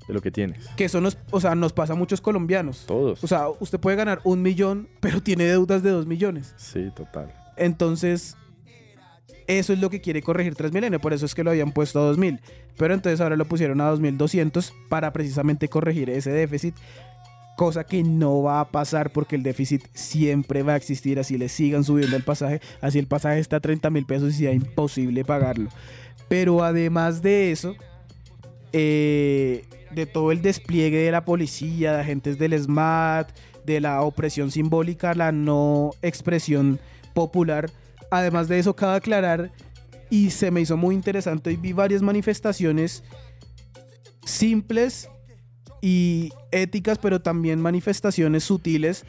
[0.08, 0.68] de lo que tienes.
[0.76, 2.86] Que eso nos, o sea, nos pasa a muchos colombianos.
[2.86, 3.24] Todos.
[3.24, 6.54] O sea, usted puede ganar un millón, pero tiene deudas de dos millones.
[6.58, 7.34] sí, total.
[7.58, 8.36] Entonces,
[9.48, 12.04] eso es lo que quiere corregir Transmilenio, por eso es que lo habían puesto a
[12.04, 12.42] 2000.
[12.78, 16.76] Pero entonces ahora lo pusieron a 2200 para precisamente corregir ese déficit,
[17.56, 21.48] cosa que no va a pasar porque el déficit siempre va a existir, así le
[21.48, 25.24] sigan subiendo el pasaje, así el pasaje está a 30 mil pesos y sea imposible
[25.24, 25.70] pagarlo.
[26.28, 27.76] Pero además de eso,
[28.74, 29.64] eh,
[29.96, 33.32] de todo el despliegue de la policía, de agentes del SMAT,
[33.66, 36.80] de la opresión simbólica, la no expresión
[37.14, 37.72] popular.
[38.12, 39.52] Además de eso, cabe aclarar,
[40.10, 43.04] y se me hizo muy interesante, y vi varias manifestaciones
[44.24, 45.10] simples
[45.82, 49.06] y éticas, pero también manifestaciones sutiles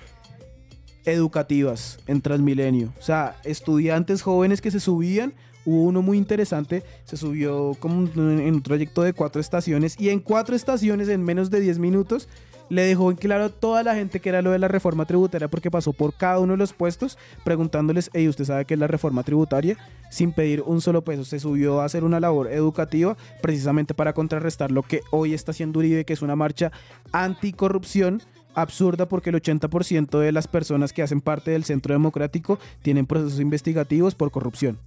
[1.04, 2.92] educativas en Transmilenio.
[2.98, 5.34] O sea, estudiantes jóvenes que se subían.
[5.66, 10.20] Hubo uno muy interesante, se subió como en un trayecto de cuatro estaciones y en
[10.20, 12.28] cuatro estaciones, en menos de 10 minutos,
[12.68, 15.48] le dejó en claro a toda la gente que era lo de la reforma tributaria
[15.48, 18.86] porque pasó por cada uno de los puestos preguntándoles, hey, ¿usted sabe qué es la
[18.86, 19.76] reforma tributaria?
[20.10, 21.24] Sin pedir un solo peso.
[21.24, 25.78] Se subió a hacer una labor educativa precisamente para contrarrestar lo que hoy está haciendo
[25.78, 26.72] Uribe, que es una marcha
[27.12, 28.22] anticorrupción
[28.54, 33.38] absurda porque el 80% de las personas que hacen parte del Centro Democrático tienen procesos
[33.38, 34.78] investigativos por corrupción.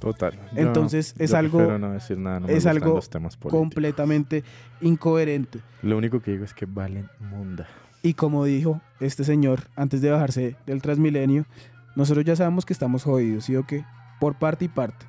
[0.00, 0.32] Total.
[0.32, 3.36] Yo- Entonces, es yo algo- prefiero no decir nada, no me es algo los temas
[3.36, 3.60] políticos.
[3.60, 4.42] completamente
[4.80, 5.60] incoherente.
[5.82, 7.68] Lo único que digo es que valen munda.
[8.02, 11.44] Y como dijo este señor antes de bajarse del Transmilenio,
[11.96, 13.84] nosotros ya sabemos que estamos jodidos, ¿sí o qué?
[14.18, 15.06] Por parte y parte.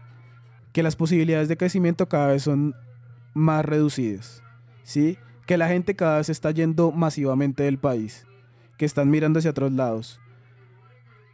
[0.73, 2.75] Que las posibilidades de crecimiento cada vez son
[3.33, 4.43] más reducidas,
[4.83, 5.17] ¿sí?
[5.45, 8.27] Que la gente cada vez está yendo masivamente del país,
[8.77, 10.19] que están mirando hacia otros lados.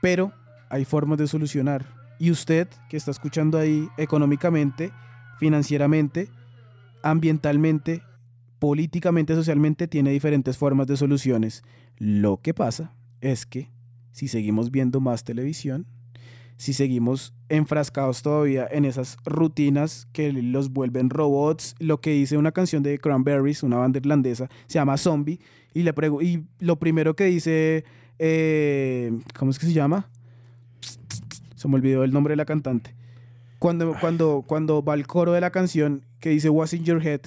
[0.02, 0.32] Pero
[0.70, 1.97] hay formas de solucionar.
[2.20, 4.92] Y usted que está escuchando ahí económicamente,
[5.40, 6.30] financieramente,
[7.04, 8.02] ambientalmente,
[8.60, 11.64] políticamente, socialmente, tiene diferentes formas de soluciones.
[11.98, 13.70] Lo que pasa es que
[14.12, 15.86] si seguimos viendo más televisión,
[16.58, 22.52] si seguimos enfrascados todavía en esas rutinas que los vuelven robots, lo que dice una
[22.52, 25.40] canción de Cranberries, una banda irlandesa, se llama Zombie,
[25.74, 25.84] y,
[26.60, 27.84] lo primero que dice,
[28.18, 30.10] eh, ¿cómo es que se llama?
[31.58, 32.96] Se me olvidó el nombre de la cantante.
[33.58, 37.22] Cuando, cuando, cuando va el coro de la canción que dice What's in your head,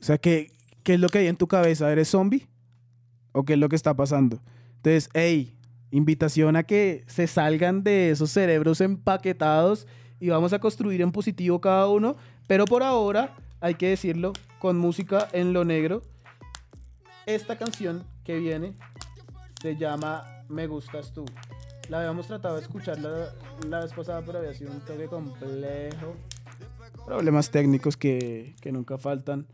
[0.00, 0.52] o sea, ¿qué,
[0.84, 1.90] ¿qué es lo que hay en tu cabeza?
[1.90, 2.46] ¿Eres zombie?
[3.32, 4.40] ¿O qué es lo que está pasando?
[4.76, 5.58] Entonces, hey,
[5.90, 9.88] invitación a que se salgan de esos cerebros empaquetados
[10.20, 12.16] y vamos a construir en positivo cada uno.
[12.46, 16.02] Pero por ahora, hay que decirlo, con música en lo negro.
[17.26, 18.74] Esta canción que viene
[19.60, 21.24] se llama Me Gustas Tú.
[21.88, 23.32] La habíamos tratado de escuchar la,
[23.68, 26.16] la vez pasada, pero había sido un toque complejo.
[27.04, 29.46] Problemas técnicos que, que nunca faltan.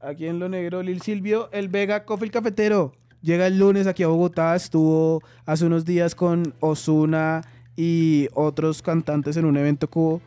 [0.00, 2.92] Aquí en Lo Negro, Lil Silvio, el Vega Coffee el Cafetero.
[3.20, 7.42] Llega el lunes aquí a Bogotá, estuvo hace unos días con Osuna
[7.74, 10.22] y otros cantantes en un evento hubo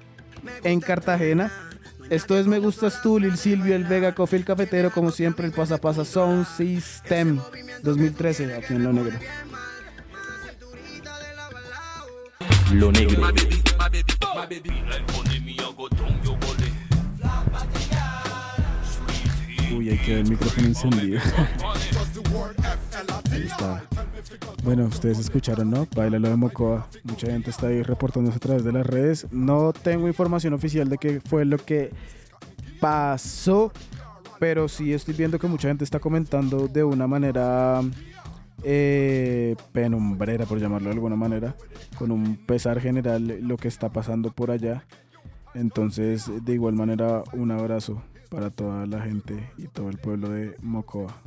[0.63, 1.51] en Cartagena.
[2.09, 5.51] Esto es Me Gustas Tú, Lil Silvio, el Vega Coffee el Cafetero, como siempre, el
[5.51, 7.39] Pasa Pasa Sound System
[7.83, 9.17] 2013, aquí en Lo Negro.
[12.73, 13.23] Lo negro.
[19.75, 21.19] Uy, hay que ver el micrófono encendido.
[23.31, 23.83] Ahí está.
[24.63, 25.87] Bueno, ustedes escucharon, ¿no?
[25.95, 26.87] Baila lo de Mocoa.
[27.03, 29.25] Mucha gente está ahí reportándose a través de las redes.
[29.31, 31.91] No tengo información oficial de qué fue lo que
[32.79, 33.71] pasó,
[34.39, 37.81] pero sí estoy viendo que mucha gente está comentando de una manera
[38.63, 41.55] eh, penumbrera, por llamarlo de alguna manera,
[41.97, 44.85] con un pesar general lo que está pasando por allá.
[45.53, 50.55] Entonces, de igual manera, un abrazo para toda la gente y todo el pueblo de
[50.61, 51.21] Mocoa.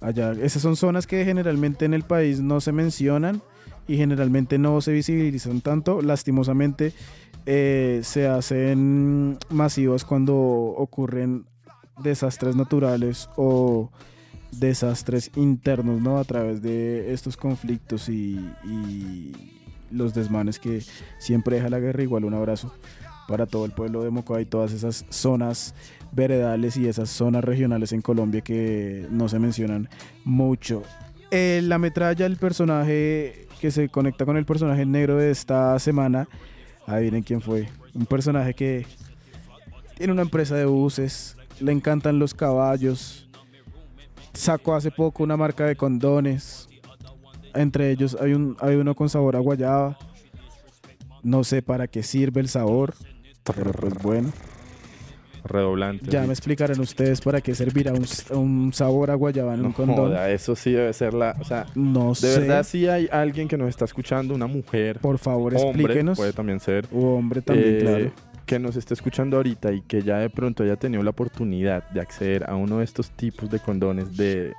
[0.00, 3.40] Allá, esas son zonas que generalmente en el país no se mencionan
[3.88, 6.02] y generalmente no se visibilizan tanto.
[6.02, 6.92] Lastimosamente,
[7.46, 11.46] eh, se hacen masivas cuando ocurren
[12.02, 13.90] desastres naturales o
[14.60, 16.18] desastres internos, ¿no?
[16.18, 18.40] A través de estos conflictos y,
[19.90, 20.82] los desmanes que
[21.18, 22.02] siempre deja la guerra.
[22.02, 22.74] Igual un abrazo
[23.28, 25.74] para todo el pueblo de Mocoa y todas esas zonas
[26.10, 29.88] veredales y esas zonas regionales en Colombia que no se mencionan
[30.24, 30.82] mucho.
[31.30, 36.28] Eh, la metralla, el personaje que se conecta con el personaje negro de esta semana,
[36.86, 37.68] adivinen quién fue.
[37.94, 38.86] Un personaje que
[39.96, 43.23] tiene una empresa de buses, le encantan los caballos,
[44.34, 46.68] sacó hace poco una marca de condones.
[47.54, 49.96] Entre ellos hay, un, hay uno con sabor a guayaba.
[51.22, 52.94] No sé para qué sirve el sabor,
[53.44, 54.30] pero pues bueno.
[55.44, 56.06] Redoblante.
[56.10, 56.26] Ya sí.
[56.26, 58.06] me explicarán ustedes para qué servirá un,
[58.36, 59.96] un sabor a guayaba en No un condón.
[60.08, 61.36] joda, eso sí debe ser la...
[61.38, 62.40] O sea, No de sé.
[62.40, 66.16] verdad si hay alguien que nos está escuchando, una mujer, Por favor, hombre, explíquenos.
[66.16, 68.12] puede también ser, O hombre también, eh, claro.
[68.46, 72.00] Que nos esté escuchando ahorita y que ya de pronto haya tenido la oportunidad de
[72.00, 74.52] acceder a uno de estos tipos de condones de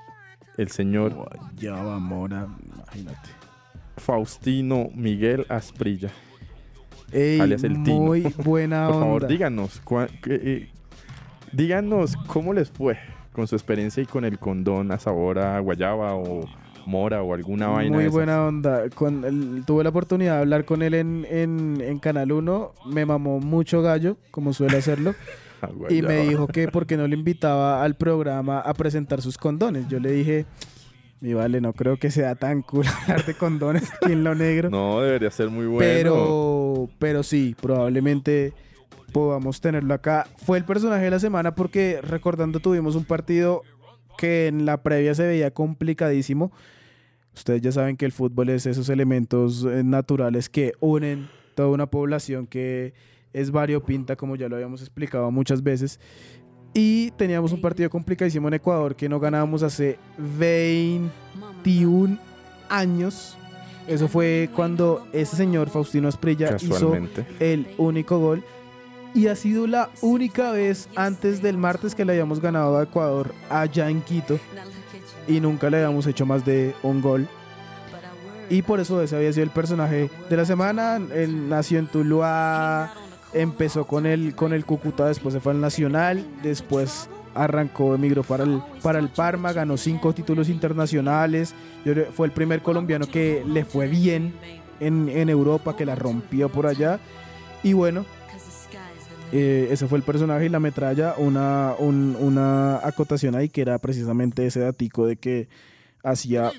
[0.58, 3.30] el señor Guayaba mora, imagínate.
[3.98, 6.10] Faustino Miguel Asprilla.
[7.12, 8.00] Ey, Alias el Tino.
[8.02, 9.06] muy buena Por onda.
[9.06, 10.70] favor, díganos, cua- eh,
[11.52, 12.98] díganos cómo les fue
[13.32, 16.46] con su experiencia y con el condón a sabor a guayaba o
[16.86, 17.92] mora o alguna vaina.
[17.92, 18.14] Muy de esas.
[18.14, 18.90] buena onda.
[18.90, 22.74] Con el- tuve la oportunidad de hablar con él en, en- en Canal 1.
[22.92, 25.14] Me mamó mucho gallo, como suele hacerlo.
[25.62, 29.38] Ah, y me dijo que por qué no le invitaba al programa a presentar sus
[29.38, 29.88] condones.
[29.88, 30.46] Yo le dije,
[31.22, 34.70] mi vale, no creo que sea tan cool hablar de condones aquí en lo negro.
[34.70, 35.80] No, debería ser muy bueno.
[35.80, 38.52] Pero, pero sí, probablemente
[39.14, 40.28] podamos tenerlo acá.
[40.46, 43.62] Fue el personaje de la semana porque recordando tuvimos un partido
[44.18, 46.52] que en la previa se veía complicadísimo.
[47.36, 51.86] Ustedes ya saben que el fútbol es esos elementos eh, naturales que unen toda una
[51.86, 52.94] población que
[53.34, 56.00] es variopinta, como ya lo habíamos explicado muchas veces.
[56.74, 62.18] Y teníamos un partido complicadísimo en Ecuador que no ganábamos hace 21
[62.70, 63.38] años.
[63.88, 66.98] Eso fue cuando ese señor Faustino Asprilla hizo
[67.40, 68.44] el único gol.
[69.14, 73.34] Y ha sido la única vez antes del martes que le habíamos ganado a Ecuador
[73.50, 74.38] allá en Quito.
[75.28, 77.28] Y nunca le habíamos hecho más de un gol.
[78.50, 81.00] Y por eso ese había sido el personaje de la semana.
[81.14, 82.94] Él nació en Tuluá,
[83.34, 88.44] empezó con el, con el Cúcuta, después se fue al Nacional, después arrancó, emigró para
[88.44, 91.56] el, para el Parma, ganó cinco títulos internacionales.
[92.14, 94.34] Fue el primer colombiano que le fue bien
[94.80, 97.00] en, en Europa, que la rompió por allá.
[97.64, 98.06] Y bueno,
[99.32, 103.78] eh, ese fue el personaje y la metralla, una, un- una acotación ahí que era
[103.80, 105.48] precisamente ese datico de que
[106.04, 106.52] hacía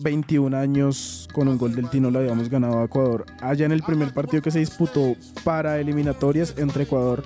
[0.00, 3.24] 21 años con un gol del Tino le habíamos ganado a Ecuador.
[3.40, 7.22] Allá en el primer partido que se disputó para eliminatorias entre Ecuador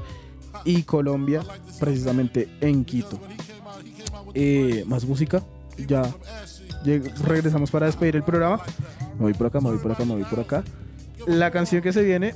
[0.64, 1.42] y Colombia,
[1.80, 3.18] precisamente en Quito.
[4.34, 5.42] Eh, Más música,
[5.86, 6.02] ya
[7.24, 8.60] regresamos para despedir el programa.
[9.18, 10.62] Me voy por acá, me voy por acá, me voy por acá.
[11.26, 12.34] La canción que se viene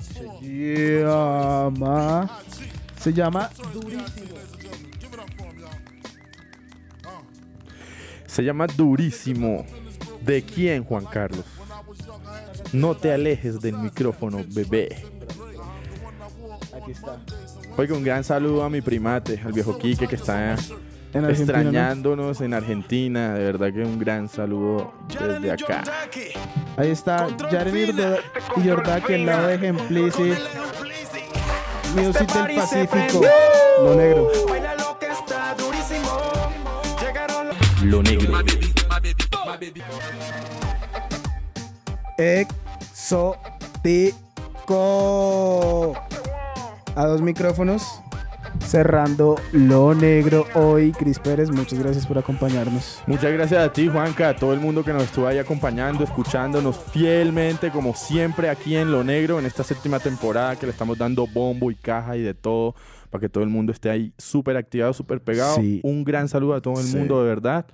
[0.00, 2.40] se llama.
[3.00, 4.34] Se llama Durísimo.
[8.26, 9.66] Se llama Durísimo.
[10.20, 11.44] ¿De quién, Juan Carlos?
[12.72, 15.04] No te alejes del micrófono, bebé.
[16.76, 17.18] Aquí está.
[17.76, 20.56] Oiga, un gran saludo a mi primate, al viejo Quique que está
[21.14, 23.34] En extrañándonos en Argentina.
[23.34, 25.82] De verdad que un gran saludo desde acá.
[26.76, 28.18] Ahí está Jaren Irdo-
[28.56, 30.34] y Yordaki al lado de Ejemplici.
[31.94, 33.20] Music del Pacífico.
[33.82, 34.28] Lo negro.
[37.84, 38.32] Lo negro.
[44.68, 45.94] Exótico.
[46.94, 48.00] A dos micrófonos.
[48.60, 50.92] Cerrando lo negro hoy.
[50.92, 53.02] Cris Pérez, muchas gracias por acompañarnos.
[53.06, 56.76] Muchas gracias a ti, Juanca, a todo el mundo que nos estuvo ahí acompañando, escuchándonos
[56.92, 61.26] fielmente, como siempre, aquí en Lo Negro, en esta séptima temporada que le estamos dando
[61.26, 62.74] bombo y caja y de todo,
[63.08, 65.56] para que todo el mundo esté ahí súper activado, súper pegado.
[65.56, 65.80] Sí.
[65.82, 66.96] Un gran saludo a todo el Sí.
[66.98, 67.66] mundo, de verdad.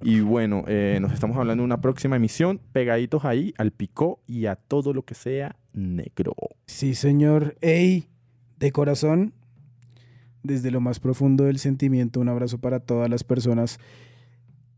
[0.00, 4.46] Y bueno, eh, nos estamos hablando en una próxima emisión, pegaditos ahí al picó y
[4.46, 6.32] a todo lo que sea negro.
[6.64, 7.54] Sí, señor.
[7.60, 8.08] Ey,
[8.58, 9.34] de corazón,
[10.48, 13.78] desde lo más profundo del sentimiento, un abrazo para todas las personas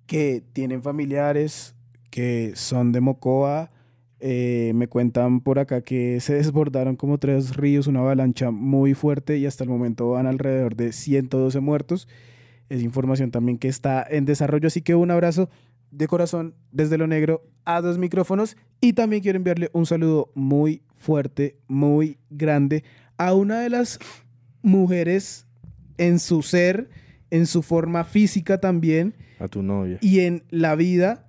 [0.07, 1.75] que tienen familiares,
[2.11, 3.71] que son de Mocoa.
[4.19, 9.39] Eh, me cuentan por acá que se desbordaron como tres ríos, una avalancha muy fuerte
[9.39, 12.09] y hasta el momento van alrededor de 112 muertos.
[12.69, 15.49] Es información también que está en desarrollo, así que un abrazo
[15.93, 20.83] de corazón desde lo negro a dos micrófonos y también quiero enviarle un saludo muy
[20.97, 22.85] fuerte, muy grande
[23.17, 23.99] a una de las
[24.63, 25.47] mujeres
[26.01, 26.89] en su ser,
[27.31, 29.99] en su forma física también A tu novia.
[30.01, 31.29] y en la vida,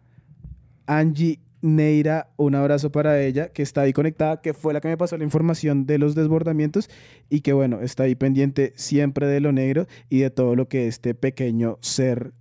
[0.87, 4.97] Angie Neira, un abrazo para ella, que está ahí conectada, que fue la que me
[4.97, 6.89] pasó la información de los desbordamientos
[7.29, 10.87] y que bueno, está ahí pendiente siempre de lo negro y de todo lo que
[10.87, 12.33] este pequeño ser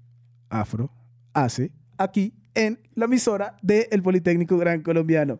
[0.48, 0.90] afro
[1.34, 5.38] hace aquí en la emisora del Politécnico Gran Colombiano.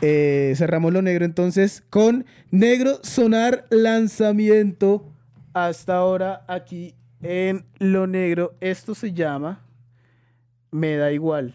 [0.00, 5.11] Eh, cerramos lo negro entonces con Negro Sonar Lanzamiento.
[5.54, 8.54] Hasta ahora aquí en lo negro.
[8.60, 9.60] Esto se llama
[10.70, 11.54] Me da igual.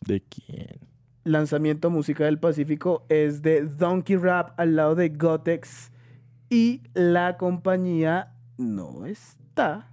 [0.00, 0.80] ¿De quién?
[1.24, 5.90] Lanzamiento Música del Pacífico es de Donkey Rap al lado de Gotex.
[6.50, 9.90] Y la compañía no está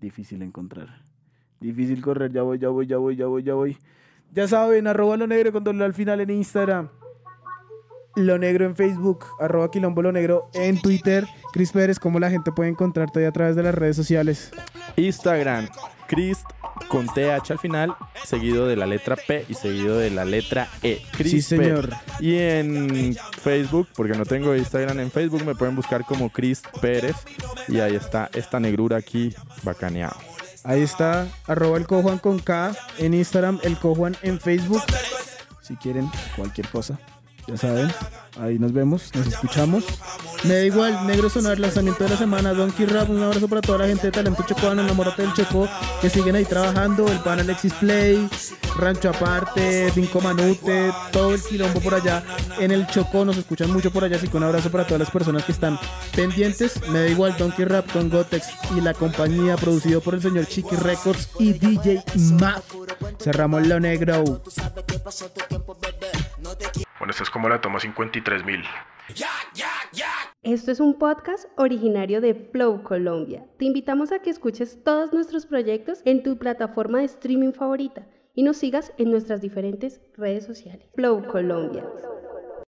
[0.00, 1.02] difícil encontrar.
[1.60, 2.32] Difícil correr.
[2.32, 3.76] Ya voy, ya voy, ya voy, ya voy, ya voy.
[4.32, 6.88] Ya saben, arroba lo negro con doble al final en Instagram.
[8.16, 11.26] Lo negro en Facebook, arroba quilombo lo negro en Twitter.
[11.52, 14.50] Cris Pérez, ¿cómo la gente puede encontrarte ahí a través de las redes sociales?
[14.96, 15.68] Instagram,
[16.06, 16.38] Chris
[16.88, 17.94] con TH al final,
[18.24, 21.02] seguido de la letra P y seguido de la letra E.
[21.12, 21.90] Chris Sí, señor.
[21.90, 22.00] Pérez.
[22.20, 27.16] Y en Facebook, porque no tengo Instagram en Facebook, me pueden buscar como Chris Pérez.
[27.68, 30.16] Y ahí está esta negrura aquí bacaneado.
[30.64, 34.82] Ahí está, arroba el cojuan con K en Instagram, el cojuan en Facebook.
[35.60, 36.98] Si quieren cualquier cosa,
[37.46, 37.92] Ya saben,
[38.40, 39.84] ahí nos vemos, nos escuchamos.
[40.42, 43.78] Me da igual, Negro Sonar, lanzamiento de la semana, Donkey Rap, un abrazo para toda
[43.78, 45.68] la gente de Talento Chocoano, enamórate del Chocó,
[46.00, 48.28] que siguen ahí trabajando, el pan Alexis Play,
[48.76, 52.24] Rancho Aparte, Vinco Manute, todo el quilombo por allá
[52.58, 55.10] en el Chocó, nos escuchan mucho por allá, así que un abrazo para todas las
[55.10, 55.78] personas que están
[56.14, 56.80] pendientes.
[56.88, 60.74] Me da igual, Donkey Rap con Gotex y la compañía, producido por el señor Chiqui
[60.74, 62.02] Records y DJ
[62.40, 62.64] Mac.
[63.20, 64.42] Cerramos lo negro.
[66.42, 68.64] Bueno, esta es como la toma 53.000.
[70.42, 73.46] Esto es un podcast originario de Flow Colombia.
[73.58, 78.42] Te invitamos a que escuches todos nuestros proyectos en tu plataforma de streaming favorita y
[78.42, 80.88] nos sigas en nuestras diferentes redes sociales.
[80.94, 81.84] Flow Colombia.